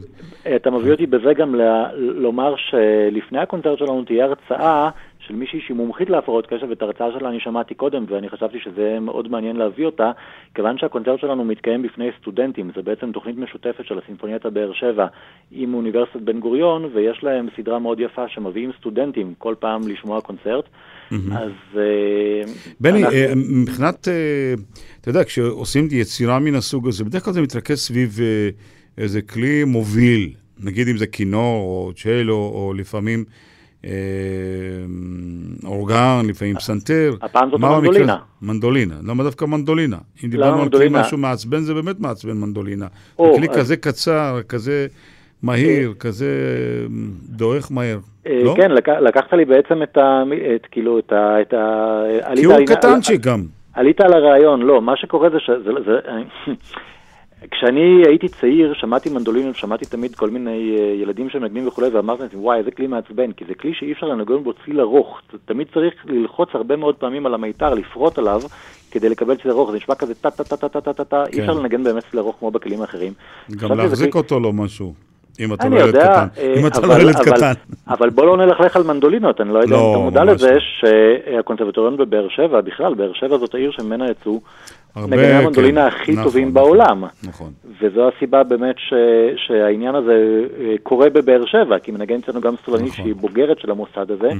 [0.56, 4.90] אתה מביא אותי בזה גם ל- לומר שלפני הקונצרט שלנו תהיה הרצאה
[5.30, 8.98] של מישהי שהיא מומחית להפרעות קשב, ואת ההרצאה שלה אני שמעתי קודם, ואני חשבתי שזה
[9.00, 10.10] מאוד מעניין להביא אותה,
[10.54, 15.06] כיוון שהקונצרט שלנו מתקיים בפני סטודנטים, זה בעצם תוכנית משותפת של הסימפונייטה באר שבע
[15.50, 20.64] עם אוניברסיטת בן גוריון, ויש להם סדרה מאוד יפה שמביאים סטודנטים כל פעם לשמוע קונצרט.
[21.32, 21.50] אז...
[21.76, 24.54] אה, בני, אנחנו- אה, מבחינת, אה,
[25.00, 28.18] אתה יודע, כשעושים יצירה מן הסוג הזה, בדרך כלל זה מתרכז סביב
[28.98, 30.30] איזה כלי מוביל,
[30.64, 33.24] נגיד אם זה כינור או צ'לו, או לפעמים
[35.64, 37.14] אורגן, לפעמים פסנתר.
[37.22, 38.16] הפעם זאת המנדולינה.
[38.42, 38.94] מנדולינה.
[39.08, 39.96] למה דווקא מנדולינה?
[40.24, 40.86] אם דיברנו על כלי?
[40.90, 42.86] משהו מעצבן, זה באמת מעצבן מנדולינה.
[43.18, 44.86] זה כלי כזה קצר, כזה
[45.42, 46.86] מהיר, כזה אה,
[47.28, 47.98] דועך מהר.
[48.26, 48.54] אה, לא?
[48.56, 50.22] כן, לק- לקחת לי בעצם את ה...
[50.70, 51.36] כאילו, את ה...
[52.36, 53.42] כי הוא קטנצ'יק גם.
[53.74, 55.50] עלית על הרעיון, לא, מה שקורה זה ש...
[57.50, 62.40] כשאני הייתי צעיר, שמעתי מנדולינים, שמעתי תמיד כל מיני אה, ילדים שמנגנים וכולי, ואמרתי לעצמי,
[62.40, 65.20] וואי, איזה כלי מעצבן, כי זה כלי שאי אפשר לנגון בו צליל ארוך.
[65.44, 68.40] תמיד צריך ללחוץ הרבה מאוד פעמים על המיתר, לפרוט עליו,
[68.90, 69.70] כדי לקבל צליל ארוך.
[69.70, 71.40] זה נשמע כזה טה-טה-טה-טה-טה-טה-טה, אי כן.
[71.40, 73.12] אפשר לנגן באמת צליל ארוך כמו בכלים האחרים.
[73.56, 74.94] גם להחזיק אותו לא משהו.
[75.40, 76.26] אם אתה לא ילד קטן.
[76.38, 77.52] אה, אם אתה לא ילד קטן.
[77.88, 80.60] אבל בוא לא נלכלך על מנדולינות, אני לא יודע אם לא, אתה מודע לזה לא.
[80.60, 84.40] שהקונסרבטוריון בבאר שבע, בכלל, באר שבע זאת העיר שממנה יצאו
[84.94, 85.96] הרבה, נגני המנדולינה כן.
[85.96, 87.04] הכי נכון, טובים נכון, בעולם.
[87.28, 87.52] נכון.
[87.80, 88.92] וזו הסיבה באמת ש...
[89.36, 93.04] שהעניין הזה אה, קורה בבאר שבע, כי מנגן אצלנו גם סולנית נכון.
[93.04, 94.30] שהיא בוגרת של המוסד הזה,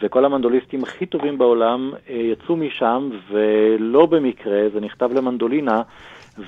[0.00, 5.82] וכל המנדוליסטים הכי טובים בעולם אה, יצאו משם, ולא במקרה, זה נכתב למנדולינה,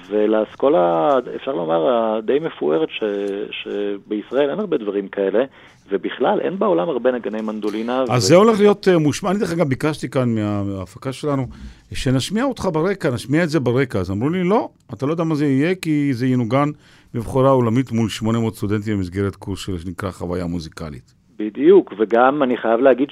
[0.08, 3.04] ולאסכולה, אפשר לומר, הדי מפוארת, ש...
[3.50, 5.44] שבישראל אין הרבה דברים כאלה,
[5.90, 8.04] ובכלל אין בעולם הרבה נגני מנדולינה.
[8.10, 9.30] אז זה הולך להיות אה, מושמע.
[9.30, 11.46] אני דרך אגב ביקשתי כאן מה- מההפקה שלנו,
[11.94, 13.98] שנשמיע אותך ברקע, נשמיע את זה ברקע.
[13.98, 16.68] אז אמרו לי, לא, אתה לא יודע מה זה יהיה, כי זה ינוגן
[17.14, 21.14] בבחורה עולמית מול 800 סטודנטים במסגרת קורס של- שנקרא חוויה מוזיקלית.
[21.38, 23.08] בדיוק, וגם אני חייב להגיד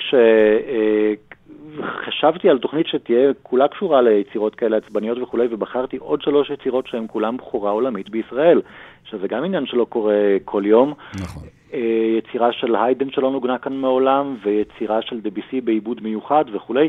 [1.76, 7.04] שחשבתי על תוכנית שתהיה כולה קשורה ליצירות כאלה עצבניות וכולי, ובחרתי עוד שלוש יצירות שהן
[7.08, 8.60] כולן בחורה עולמית בישראל,
[9.10, 10.14] שזה גם עניין שלא קורה
[10.44, 10.94] כל יום.
[11.14, 11.42] נכון.
[11.74, 11.78] אה,
[12.18, 16.88] יצירה של היידן שלא נוגנה כאן מעולם, ויצירה של דביסי בעיבוד מיוחד וכולי,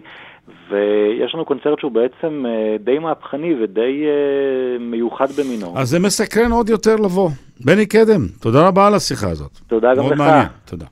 [0.70, 5.78] ויש לנו קונצרט שהוא בעצם אה, די מהפכני ודי אה, מיוחד במינו.
[5.78, 7.30] אז זה מסקרן עוד יותר לבוא.
[7.66, 9.52] בני קדם, תודה רבה על השיחה הזאת.
[9.68, 10.20] תודה גם מאוד לך.
[10.20, 10.86] מעניין, תודה.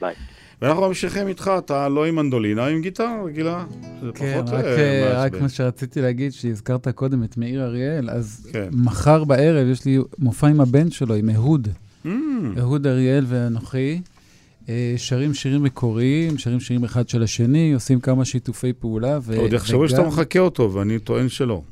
[0.00, 0.14] ביי.
[0.62, 3.64] ואנחנו ממשיכים איתך, אתה לא עם מנדולינה, עם גיטרה רגילה.
[4.14, 5.42] כן, פחות רק, אה, אה, רק מעצבן.
[5.42, 8.68] מה שרציתי להגיד, שהזכרת קודם את מאיר אריאל, אז כן.
[8.72, 11.68] מחר בערב יש לי מופע עם הבן שלו, עם אהוד.
[12.08, 12.60] Mm.
[12.60, 14.00] אהוד אריאל ואנוכי.
[14.68, 19.18] אה, שרים שירים מקוריים, שרים שירים אחד של השני, עושים כמה שיתופי פעולה.
[19.22, 21.62] ו- עוד יחשבו שאתה מחקה אותו, ואני טוען שלא.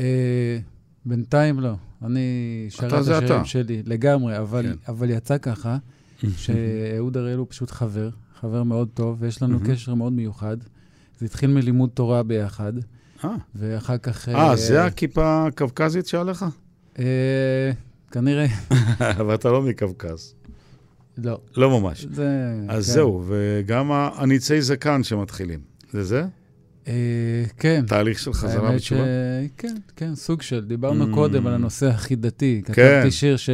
[0.00, 0.58] אה,
[1.06, 1.74] בינתיים לא.
[2.04, 2.20] אני
[2.68, 3.44] שר אתה את השירים אתה.
[3.44, 4.92] שלי, לגמרי, אבל, כן.
[4.92, 5.76] אבל יצא ככה,
[6.42, 8.08] שאהוד אריאל הוא פשוט חבר,
[8.40, 10.56] חבר מאוד טוב, ויש לנו קשר מאוד מיוחד.
[11.18, 12.72] זה התחיל מלימוד תורה ביחד,
[13.24, 13.30] אה.
[13.54, 14.28] ואחר כך...
[14.28, 16.44] אה, זה הכיפה הקווקזית שעליך?
[18.16, 18.46] אה, כנראה,
[19.26, 20.34] ואתה לא מקווקז.
[21.18, 21.40] לא.
[21.56, 22.06] לא ממש.
[22.12, 22.28] זה...
[22.68, 22.92] אז כן.
[22.92, 25.60] זהו, וגם הניצי זקן שמתחילים.
[25.92, 26.24] זה זה?
[26.88, 26.92] אה,
[27.58, 27.84] כן.
[27.86, 29.00] תהליך של חזרה בתשובה?
[29.00, 30.64] ש- כן, כן, סוג של.
[30.64, 31.14] דיברנו Mm.
[31.14, 32.62] קודם על הנושא החידתי.
[32.64, 32.72] כן.
[32.72, 33.50] כתבתי שיר ש...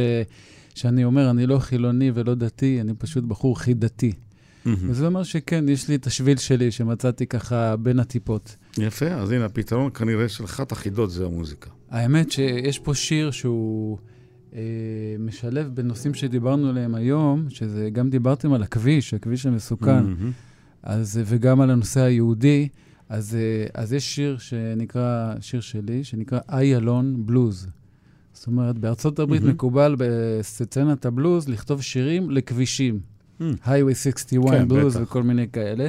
[0.75, 4.11] שאני אומר, אני לא חילוני ולא דתי, אני פשוט בחור חידתי.
[4.65, 8.55] וזה אומר שכן, יש לי את השביל שלי שמצאתי ככה בין הטיפות.
[8.77, 11.69] יפה, אז הנה, הפתרון כנראה של אחת החידות זה המוזיקה.
[11.89, 13.97] האמת שיש פה שיר שהוא
[15.19, 20.03] משלב בנושאים שדיברנו עליהם היום, שזה גם דיברתם על הכביש, הכביש המסוכן,
[20.83, 22.67] אז, וגם על הנושא היהודי.
[23.09, 27.67] אז, אה, אז יש שיר שנקרא, שיר שלי, שנקרא איילון בלוז.
[28.33, 29.53] זאת אומרת, בארצות הברית מהמם.
[29.53, 32.99] מקובל בסצנת הבלוז לכתוב שירים לכבישים.
[33.39, 33.43] Mm.
[33.65, 35.03] Highway 61 כן, בלוז בטח.
[35.03, 35.87] וכל מיני כאלה.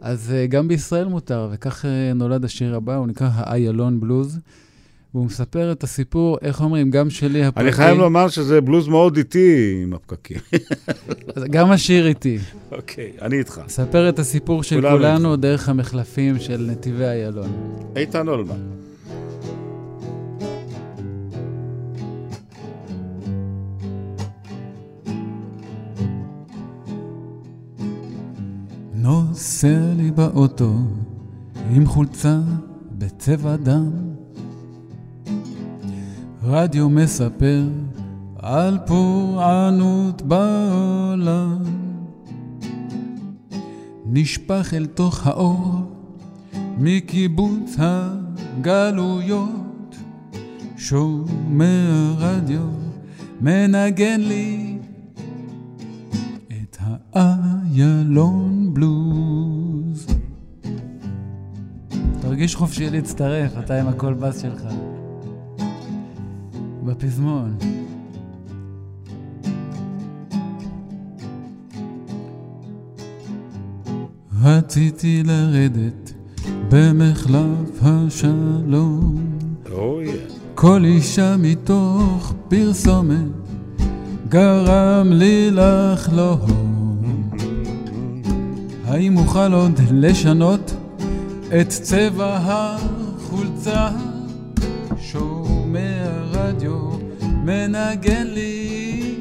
[0.00, 1.84] אז גם בישראל מותר, וכך
[2.14, 4.40] נולד השיר הבא, הוא נקרא האיילון בלוז.
[5.16, 7.64] והוא מספר את הסיפור, איך אומרים, גם שלי הפרטי.
[7.64, 10.36] אני חייב לומר שזה בלוז מאוד איטי עם הפקקים.
[11.50, 12.38] גם השיר איתי.
[12.72, 13.60] אוקיי, אני איתך.
[13.66, 17.50] מספר את הסיפור של כולנו כולנו דרך המחלפים של נתיבי איילון.
[17.96, 18.56] איתן אולמן.
[28.94, 30.74] נוסע לי באוטו
[31.70, 32.38] עם חולצה
[32.98, 34.15] בצבע דם.
[36.48, 37.62] רדיו מספר
[38.38, 41.62] על פורענות בעולם.
[44.06, 45.80] נשפך אל תוך האור
[46.78, 49.96] מקיבוץ הגלויות.
[50.76, 52.66] שומע רדיו
[53.40, 54.78] מנגן לי
[56.52, 56.76] את
[57.12, 60.06] האיילון בלוז.
[62.20, 64.62] תרגיש חופשי להצטרף, אתה עם הקול בס שלך.
[66.96, 67.58] בפזמון.
[74.42, 76.12] רציתי לרדת
[76.70, 79.38] במחלף השלום.
[79.72, 80.06] אוי.
[80.54, 83.16] כל אישה מתוך פרסומת
[84.28, 86.96] גרם לי לחלום.
[88.84, 90.74] האם אוכל עוד לשנות
[91.60, 94.05] את צבע החולצה?
[96.60, 96.90] שומע רדיו
[97.44, 99.14] מנגן לי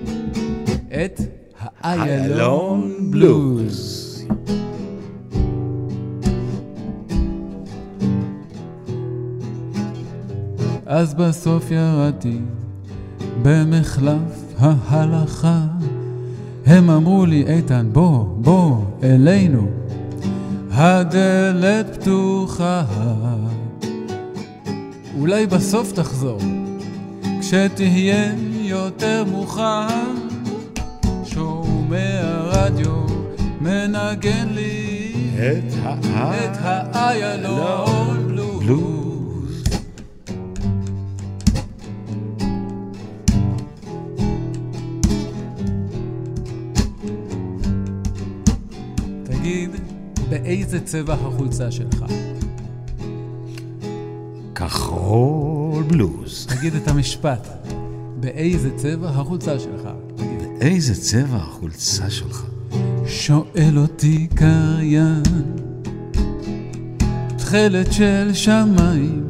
[0.89, 1.19] את
[1.81, 4.01] האיילון בלוז.
[10.85, 12.39] אז בסוף ירדתי
[13.41, 15.61] במחלף ההלכה.
[16.65, 19.67] הם אמרו לי, איתן, בוא, בוא, אלינו.
[20.71, 22.85] הדלת פתוחה.
[25.19, 26.39] אולי בסוף תחזור,
[27.47, 29.87] כשתהיה יותר מאוחר.
[31.23, 33.05] שומע רדיו
[33.61, 39.63] מנגן לי את האיילון בלוז.
[49.23, 49.69] תגיד,
[50.29, 52.05] באיזה צבע החולצה שלך?
[54.55, 56.47] כחול בלוז.
[56.49, 57.47] תגיד את המשפט.
[58.19, 59.89] באיזה צבע החולצה שלך?
[60.15, 60.47] תגיד.
[60.61, 62.45] איזה צבע החולצה שלך?
[63.07, 65.23] שואל אותי קריין,
[67.37, 69.27] תכלת של שמיים,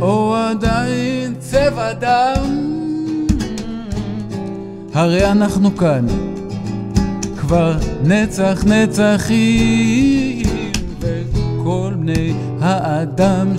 [0.00, 2.78] או עדיין צבע דם?
[4.94, 6.06] הרי אנחנו כאן,
[7.36, 10.42] כבר נצח נצחים,
[11.00, 13.58] וכל בני האדם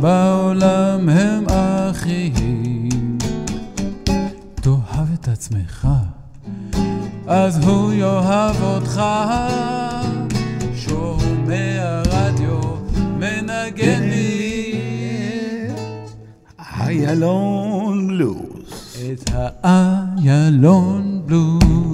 [0.00, 3.18] שבעולם הם אחים.
[4.54, 5.88] תאהב את עצמך.
[7.26, 9.02] אז הוא יאהב אותך.
[10.74, 12.60] שומע רדיו
[13.18, 14.72] מנגן לי
[16.80, 18.96] איילון בלוז.
[19.12, 19.30] את
[19.62, 21.89] האיילון בלוז.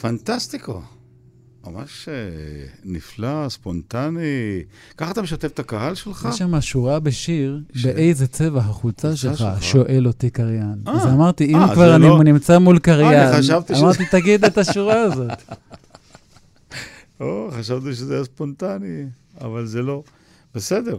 [0.00, 0.82] פנטסטיקו.
[1.66, 2.14] ממש אה,
[2.84, 4.62] נפלא, ספונטני.
[4.96, 6.28] ככה אתה משתף את הקהל שלך?
[6.30, 9.62] יש שם שורה בשיר, באיזה צבע החולצה שלך, שלך?
[9.62, 10.74] שואל אותי קריין.
[10.88, 14.44] אה, אז אמרתי, אם אה, זה כבר אני לא- נמצא מול קריין, שזה- אמרתי, תגיד
[14.44, 15.30] את השורה הזאת.
[17.20, 19.04] או, חשבתי שזה היה ספונטני,
[19.40, 20.02] אבל זה לא.
[20.54, 20.96] בסדר.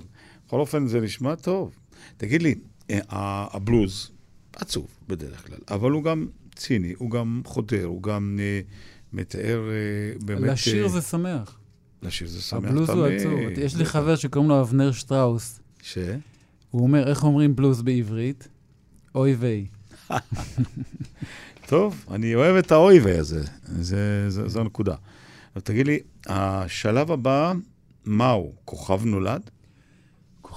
[0.48, 1.72] בכל אופן, זה נשמע טוב.
[2.18, 2.56] תגיד לי,
[2.92, 3.00] אה,
[3.52, 4.10] הבלוז
[4.56, 8.62] עצוב בדרך כלל, אבל הוא גם ציני, הוא גם חודר, הוא גם אה,
[9.14, 10.50] מתאר אה, באמת...
[10.52, 11.58] לשיר אה, זה שמח.
[12.04, 13.06] לשיר זה שמח הבלוז הוא.
[13.06, 13.40] עצוב.
[13.58, 15.60] יש לי חבר שקוראים לו אבנר שטראוס.
[15.82, 15.98] ש?
[16.72, 18.48] הוא אומר, איך אומרים בלוז בעברית?
[19.16, 19.66] אוי ויי.
[21.68, 24.96] טוב, אני אוהב את האויבי הזה, זה, זה, זו הנקודה.
[25.56, 27.54] אבל תגיד לי, השלב הבא
[28.06, 28.54] מהו?
[28.66, 29.42] כוכב נולד?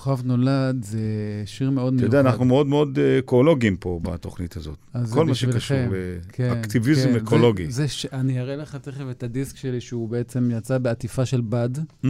[0.05, 1.01] כוכב נולד זה
[1.45, 2.17] שיר מאוד אתה מיוחד.
[2.17, 4.79] יודע, אנחנו מאוד מאוד אה, אקולוגיים פה בתוכנית הזאת.
[5.13, 5.35] כל מה.
[5.35, 5.77] שקשור
[6.29, 7.67] כן, לאקטיביזם כן, אקולוגי.
[7.67, 8.07] זה, זה ש...
[8.07, 11.69] אני אראה לך תכף את הדיסק שלי, שהוא בעצם יצא בעטיפה של בד,
[12.05, 12.09] Mm,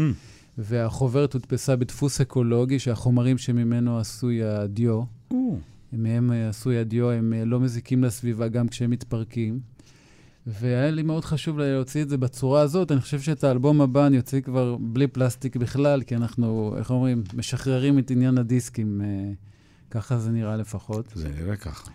[0.58, 5.58] והחוברת הודפסה בדפוס אקולוגי, שהחומרים שממנו עשוי הדיו, או,
[5.92, 9.60] מהם אה, עשוי הדיו, הם אה, לא מזיקים לסביבה גם כשהם מתפרקים.
[10.46, 12.92] והיה לי מאוד חשוב להוציא את זה בצורה הזאת.
[12.92, 17.22] אני חושב שאת האלבום הבא אני אוציא כבר בלי פלסטיק בכלל, כי אנחנו, איך אומרים,
[17.34, 19.00] משחררים את עניין הדיסקים.
[19.04, 19.32] אה,
[19.90, 21.12] ככה זה נראה לפחות.
[21.14, 21.90] זה נראה ככה.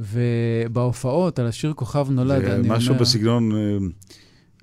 [0.00, 2.76] ובהופעות, על השיר כוכב נולד, אני אומר...
[2.76, 3.58] משהו בסגנון, אה,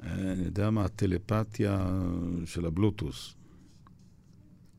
[0.03, 1.87] אה, אני יודע מה, הטלפתיה
[2.45, 3.33] של הבלוטוס.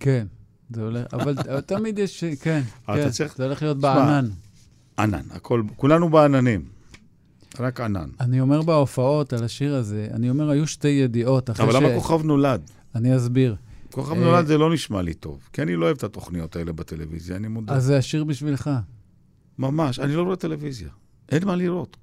[0.00, 0.26] כן,
[0.70, 1.34] זה הולך, אבל
[1.66, 4.28] תמיד יש, כן, כן, צריך- זה הולך להיות בענן.
[4.98, 6.77] ענן, הכל, כולנו בעננים.
[7.60, 8.08] רק ענן.
[8.20, 11.50] אני אומר בהופעות על השיר הזה, אני אומר, היו שתי ידיעות.
[11.50, 12.60] אחרי אבל ש- למה כוכב נולד?
[12.94, 13.56] אני אסביר.
[13.92, 16.72] כוכב אה, נולד זה לא נשמע לי טוב, כי אני לא אוהב את התוכניות האלה
[16.72, 17.74] בטלוויזיה, אני מודה.
[17.74, 18.70] אז זה השיר בשבילך.
[19.58, 20.88] ממש, אני לא רואה טלוויזיה.
[21.32, 21.96] אין מה לראות.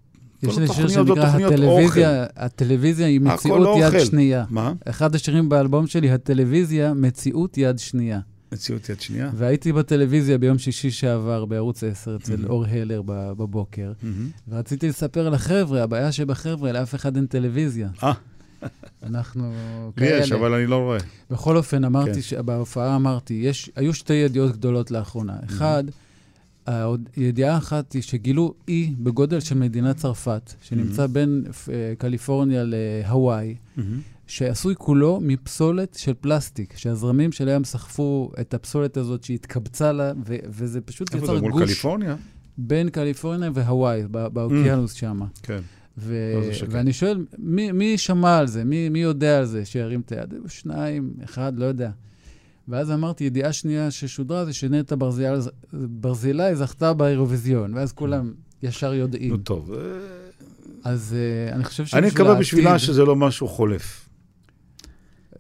[0.44, 2.26] יש לי שיר שנקרא הטלוויזיה.
[2.36, 4.00] הטלוויזיה היא מציאות יד.
[4.00, 4.46] שנייה.
[4.50, 4.74] מה?
[4.86, 8.20] אחד השירים באלבום שלי, הטלוויזיה, מציאות יד שנייה.
[8.52, 9.30] מציאות יד שנייה.
[9.36, 12.50] והייתי בטלוויזיה ביום שישי שעבר בערוץ 10 אצל מהמם.
[12.50, 14.30] אור הלר בבוקר, מהמם.
[14.48, 17.90] ורציתי לספר לחבר'ה, הבעיה שבחבר'ה, לאף אחד אין טלוויזיה.
[18.04, 18.14] אה.
[19.04, 19.54] אנחנו
[19.98, 20.24] לי כאלה.
[20.24, 20.98] יש, אבל אני לא רואה.
[21.30, 22.22] בכל אופן, אמרתי, כן.
[22.22, 22.34] ש...
[22.34, 25.38] בהופעה אמרתי, יש, היו שתי ידיעות גדולות לאחרונה.
[25.46, 25.84] אחד,
[27.18, 33.56] ידיעה אחת היא שגילו אי בגודל של מדינת צרפת, שנמצא בין אה, קליפורניה להוואי.
[34.28, 40.36] שעשוי כולו מפסולת של פלסטיק, שהזרמים של הים סחפו את הפסולת הזאת שהתקבצה לה, ו-
[40.50, 42.16] וזה פשוט איפה יצר זה, מול גוש קליפורניה?
[42.58, 45.20] בין קליפורניה והוואי, ב- באוקיינוס שם.
[45.44, 45.60] כן.
[45.98, 46.68] ו- לא.
[46.70, 48.64] ואני שואל, מי, מי שמע על זה?
[48.64, 49.66] מי, מי יודע על זה?
[49.66, 50.34] שירים את היד?
[50.48, 51.90] שניים, אחד, לא יודע.
[52.68, 55.38] ואז אמרתי, ידיעה שנייה ששודרה זה שנטע ברזילי,
[55.74, 59.32] ברזילי זכתה באירוויזיון, ואז כולם ישר יודעים.
[59.32, 59.74] נו טוב.
[59.74, 59.80] אה,
[60.84, 61.16] אז
[61.50, 64.05] uh, אני חושב אני שבשביל מקווה בשבילה העתיד, שזה לא משהו חולף.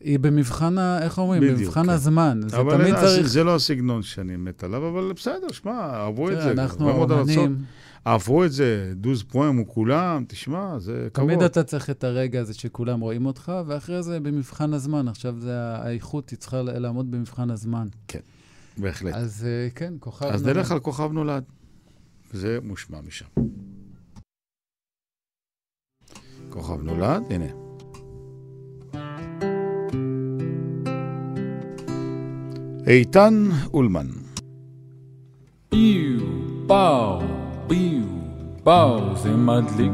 [0.05, 0.99] היא במבחן, ה...
[1.01, 1.41] איך אומרים?
[1.43, 1.89] בדיוק, במבחן כן.
[1.89, 2.39] הזמן.
[2.47, 3.27] זה תמיד זה- צריך...
[3.27, 6.51] זה לא הסגנון שאני מת עליו, אבל בסדר, שמע, אהבו את תראה, זה.
[6.51, 7.49] אנחנו ארצות
[8.07, 11.27] אהבו את זה, דוז פואם וכולם, תשמע, זה כבוד.
[11.29, 15.07] תמיד אתה צריך את הרגע הזה שכולם רואים אותך, ואחרי זה במבחן הזמן.
[15.07, 17.87] עכשיו זה האיכות, היא צריכה לעמוד במבחן הזמן.
[18.07, 18.19] כן,
[18.77, 19.13] בהחלט.
[19.15, 20.57] אז אה, כן, כוכב אז נולד.
[20.57, 21.43] נלך על כוכב נולד.
[22.33, 23.25] זה מושמע משם.
[26.49, 27.64] כוכב נולד, הנה.
[32.87, 34.07] איתן אולמן.
[35.71, 36.19] ביו,
[36.67, 37.19] באו,
[37.67, 38.03] ביו,
[38.63, 39.93] באו, זה מדליק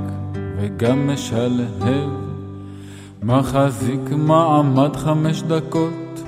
[0.57, 2.09] וגם משלהב.
[3.23, 6.23] מחזיק מעמד חמש דקות,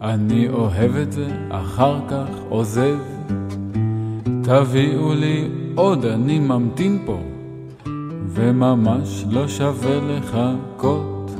[0.00, 2.98] אני אוהב את זה, אחר כך עוזב.
[4.42, 7.20] תביאו לי עוד, אני ממתין פה,
[8.26, 11.30] וממש לא שווה לחכות.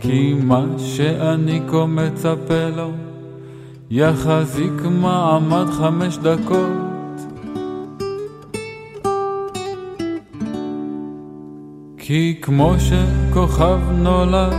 [0.00, 2.90] כי מה שאני כה מצפה לו,
[3.90, 7.20] יחזיק מעמד חמש דקות.
[11.98, 14.52] כי כמו שכוכב נולד,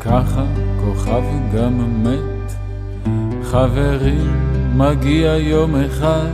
[0.00, 0.44] ככה
[0.84, 1.22] כוכב
[1.54, 2.52] גם מת.
[3.42, 4.32] חברים,
[4.76, 6.30] מגיע יום אחד,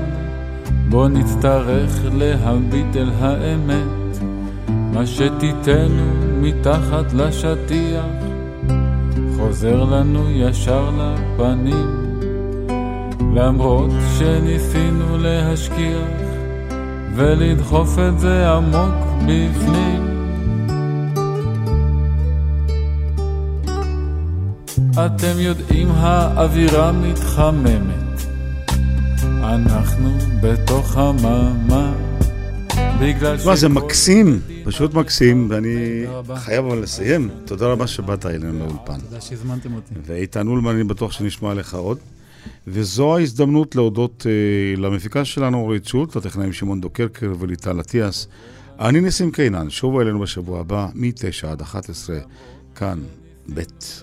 [0.88, 4.18] בו נצטרך להביט אל האמת.
[4.68, 8.23] מה שתיתנו מתחת לשטיח,
[9.54, 12.18] חוזר לנו ישר לפנים.
[13.34, 16.08] למרות שניסינו להשכיח
[17.16, 20.02] ולדחוף את זה עמוק בפנים.
[24.92, 28.26] אתם יודעים, האווירה מתחממת,
[29.42, 30.10] אנחנו
[30.42, 31.92] בתוך הממה,
[33.00, 36.04] בגלל תשמע, זה מקסים, פשוט מקסים, ואני.
[36.36, 37.30] חייב אבל לסיים.
[37.44, 39.00] תודה רבה שבאת אלינו לאולפן.
[39.00, 39.94] תודה שהזמנתם אותי.
[40.06, 41.98] ואיתן אולמן, אני בטוח שנשמע עליך עוד.
[42.66, 48.28] וזו ההזדמנות להודות אה, למפיקה שלנו, אורית שולט, לטכנאים שמעון דוקרקר וליטל אטיאס.
[48.80, 52.18] אני ניסים קינן, שובו אלינו בשבוע הבא, מ-9 עד 11,
[52.74, 52.98] כאן,
[53.54, 53.60] ב',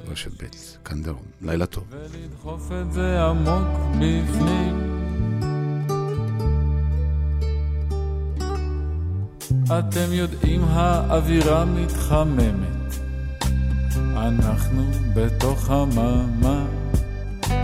[0.07, 0.47] רשת ב',
[0.85, 1.23] כאן דרום.
[1.41, 1.83] לילה טוב.
[2.23, 5.01] לדחוף את זה עמוק בפנים.
[9.66, 12.95] אתם יודעים, האווירה מתחממת,
[14.16, 14.84] אנחנו
[15.14, 16.66] בתוך הממה,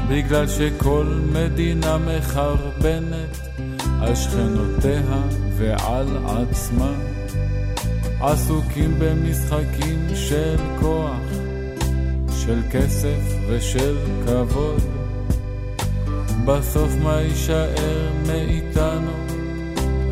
[0.10, 3.38] בגלל שכל מדינה מחרבנת
[4.02, 5.22] על שכנותיה
[5.58, 6.92] ועל עצמה,
[8.22, 11.22] עסוקים במשחקים של כוח,
[12.38, 14.82] של כסף ושל כבוד.
[16.46, 19.37] בסוף מה יישאר מאיתנו?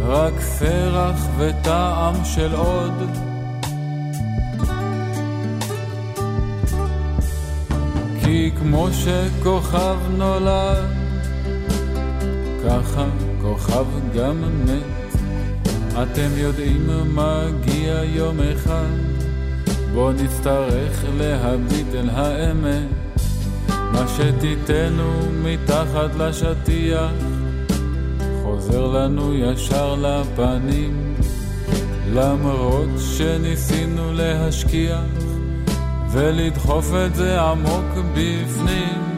[0.07, 2.93] רק פרח וטעם של עוד.
[8.23, 10.85] כי כמו שכוכב נולד,
[12.65, 13.05] ככה
[13.41, 13.85] כוכב
[14.15, 15.19] גם מת.
[16.03, 18.89] אתם יודעים מגיע יום אחד,
[19.93, 22.87] בו נצטרך להביט אל האמת.
[23.69, 25.11] מה שתיתנו
[25.43, 27.34] מתחת לשטיח,
[28.45, 31.15] חוזר לנו ישר לפנים.
[32.13, 34.99] למרות שניסינו להשכיח
[36.11, 39.14] ולדחוף את זה עמוק בפנים.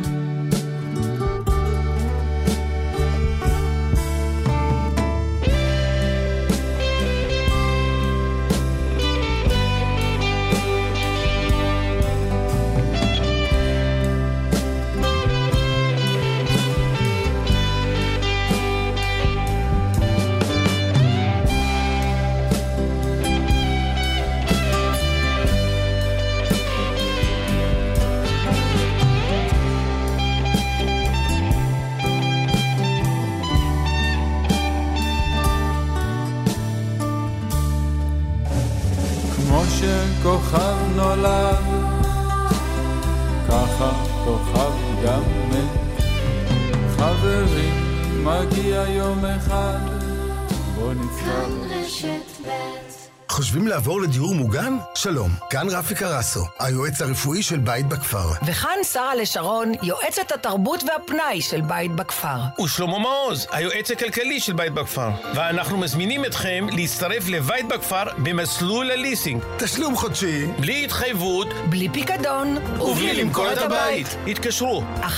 [55.49, 58.29] כאן רפי קרסו, היועץ הרפואי של בית בכפר.
[58.45, 62.37] וכאן שרה לשרון, יועצת התרבות והפנאי של בית בכפר.
[62.63, 65.09] ושלמה מעוז, היועץ הכלכלי של בית בכפר.
[65.35, 69.43] ואנחנו מזמינים אתכם להצטרף לבית בכפר במסלול הליסינג.
[69.57, 70.45] תשלום חודשי.
[70.59, 71.47] בלי התחייבות.
[71.69, 72.57] בלי פיקדון.
[72.81, 74.07] ובלי למכור את הבית.
[74.27, 74.83] התקשרו.
[75.01, 75.11] 1-800-30-70-70.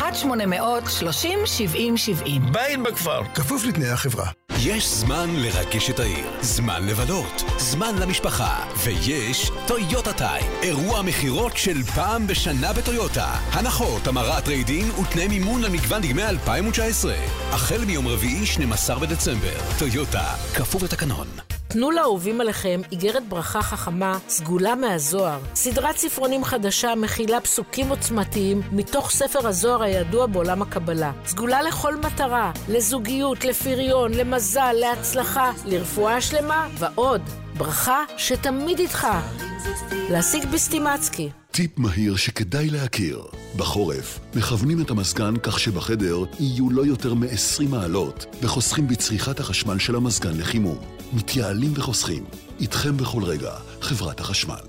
[2.51, 3.21] בית בכפר.
[3.35, 4.29] כפוף לתנאי החברה.
[4.61, 11.83] יש זמן לרגש את העיר, זמן לבלות, זמן למשפחה, ויש טויוטה Time, אירוע מכירות של
[11.83, 13.27] פעם בשנה בטויוטה.
[13.51, 17.13] הנחות, המרת trade-in ותנאי מימון למגוון דגמי 2019.
[17.51, 19.57] החל מיום רביעי, 12 בדצמבר.
[19.79, 21.27] טויוטה, כפוף לתקנון.
[21.67, 25.39] תנו לאהובים עליכם איגרת ברכה חכמה, סגולה מהזוהר.
[25.55, 31.11] סדרת ספרונים חדשה מכילה פסוקים עוצמתיים מתוך ספר הזוהר הידוע בעולם הקבלה.
[31.25, 37.21] סגולה לכל מטרה, לזוגיות, לפריון, למזל, להצלחה, לרפואה שלמה ועוד.
[37.59, 39.07] ברכה שתמיד איתך.
[40.09, 41.29] להשיג בסטימצקי.
[41.51, 43.23] טיפ מהיר שכדאי להכיר.
[43.57, 49.95] בחורף, מכוונים את המזגן כך שבחדר יהיו לא יותר מ-20 מעלות, וחוסכים בצריכת החשמל של
[49.95, 50.77] המזגן לחימום.
[51.13, 52.25] מתייעלים וחוסכים.
[52.59, 53.51] איתכם בכל רגע,
[53.81, 54.65] חברת החשמל.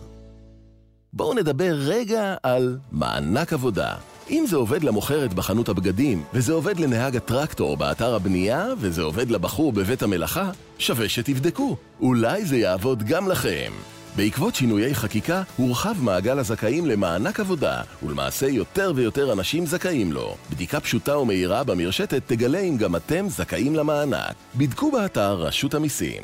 [1.13, 3.95] בואו נדבר רגע על מענק עבודה.
[4.31, 9.73] אם זה עובד למוכרת בחנות הבגדים, וזה עובד לנהג הטרקטור באתר הבנייה, וזה עובד לבחור
[9.73, 11.77] בבית המלאכה, שווה שתבדקו.
[12.01, 13.73] אולי זה יעבוד גם לכם.
[14.17, 20.37] בעקבות שינויי חקיקה, הורחב מעגל הזכאים למענק עבודה, ולמעשה יותר ויותר אנשים זכאים לו.
[20.51, 24.35] בדיקה פשוטה ומהירה במרשתת תגלה אם גם אתם זכאים למענק.
[24.55, 26.23] בדקו באתר רשות המיסים.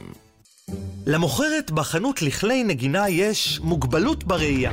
[1.07, 4.73] למוכרת בחנות לכלי נגינה יש מוגבלות בראייה.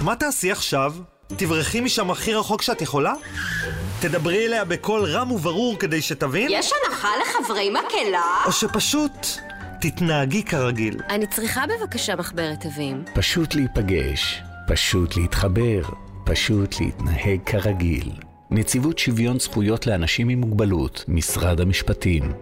[0.00, 0.94] מה תעשי עכשיו?
[1.36, 3.14] תברחי משם הכי רחוק שאת יכולה?
[4.00, 6.48] תדברי אליה בקול רם וברור כדי שתבין?
[6.50, 8.42] יש הנחה לחברי מקהלה?
[8.46, 9.26] או שפשוט
[9.80, 11.00] תתנהגי כרגיל.
[11.08, 13.04] אני צריכה בבקשה מחברת תווים.
[13.14, 15.82] פשוט להיפגש, פשוט להתחבר,
[16.24, 18.12] פשוט להתנהג כרגיל.
[18.50, 22.32] נציבות שוויון זכויות לאנשים עם מוגבלות, משרד המשפטים.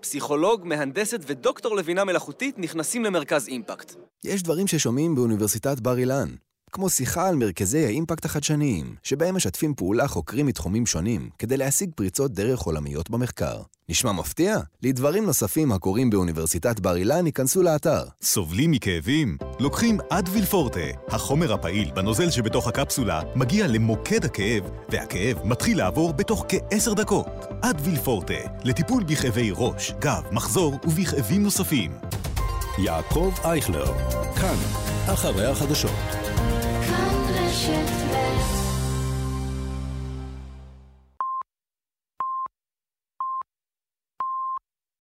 [0.00, 3.94] פסיכולוג, מהנדסת ודוקטור לבינה מלאכותית נכנסים למרכז אימפקט.
[4.24, 6.28] יש דברים ששומעים באוניברסיטת בר אילן,
[6.72, 12.32] כמו שיחה על מרכזי האימפקט החדשניים, שבהם משתפים פעולה חוקרים מתחומים שונים, כדי להשיג פריצות
[12.32, 13.62] דרך עולמיות במחקר.
[13.88, 14.58] נשמע מפתיע?
[14.82, 18.02] לדברים נוספים הקורים באוניברסיטת בר אילן ייכנסו לאתר.
[18.22, 19.36] סובלים מכאבים?
[19.60, 20.80] לוקחים אדוויל פורטה.
[21.08, 27.26] החומר הפעיל בנוזל שבתוך הקפסולה מגיע למוקד הכאב, והכאב מתחיל לעבור בתוך כעשר דקות.
[27.60, 31.92] אדוויל פורטה, לטיפול בכאבי ראש, גב, מחזור ובכאבים נוספים.
[32.78, 33.86] יעקב אייכלר,
[34.40, 34.56] כאן,
[35.06, 36.27] אחרי החדשות.
[36.88, 38.07] כאן רשת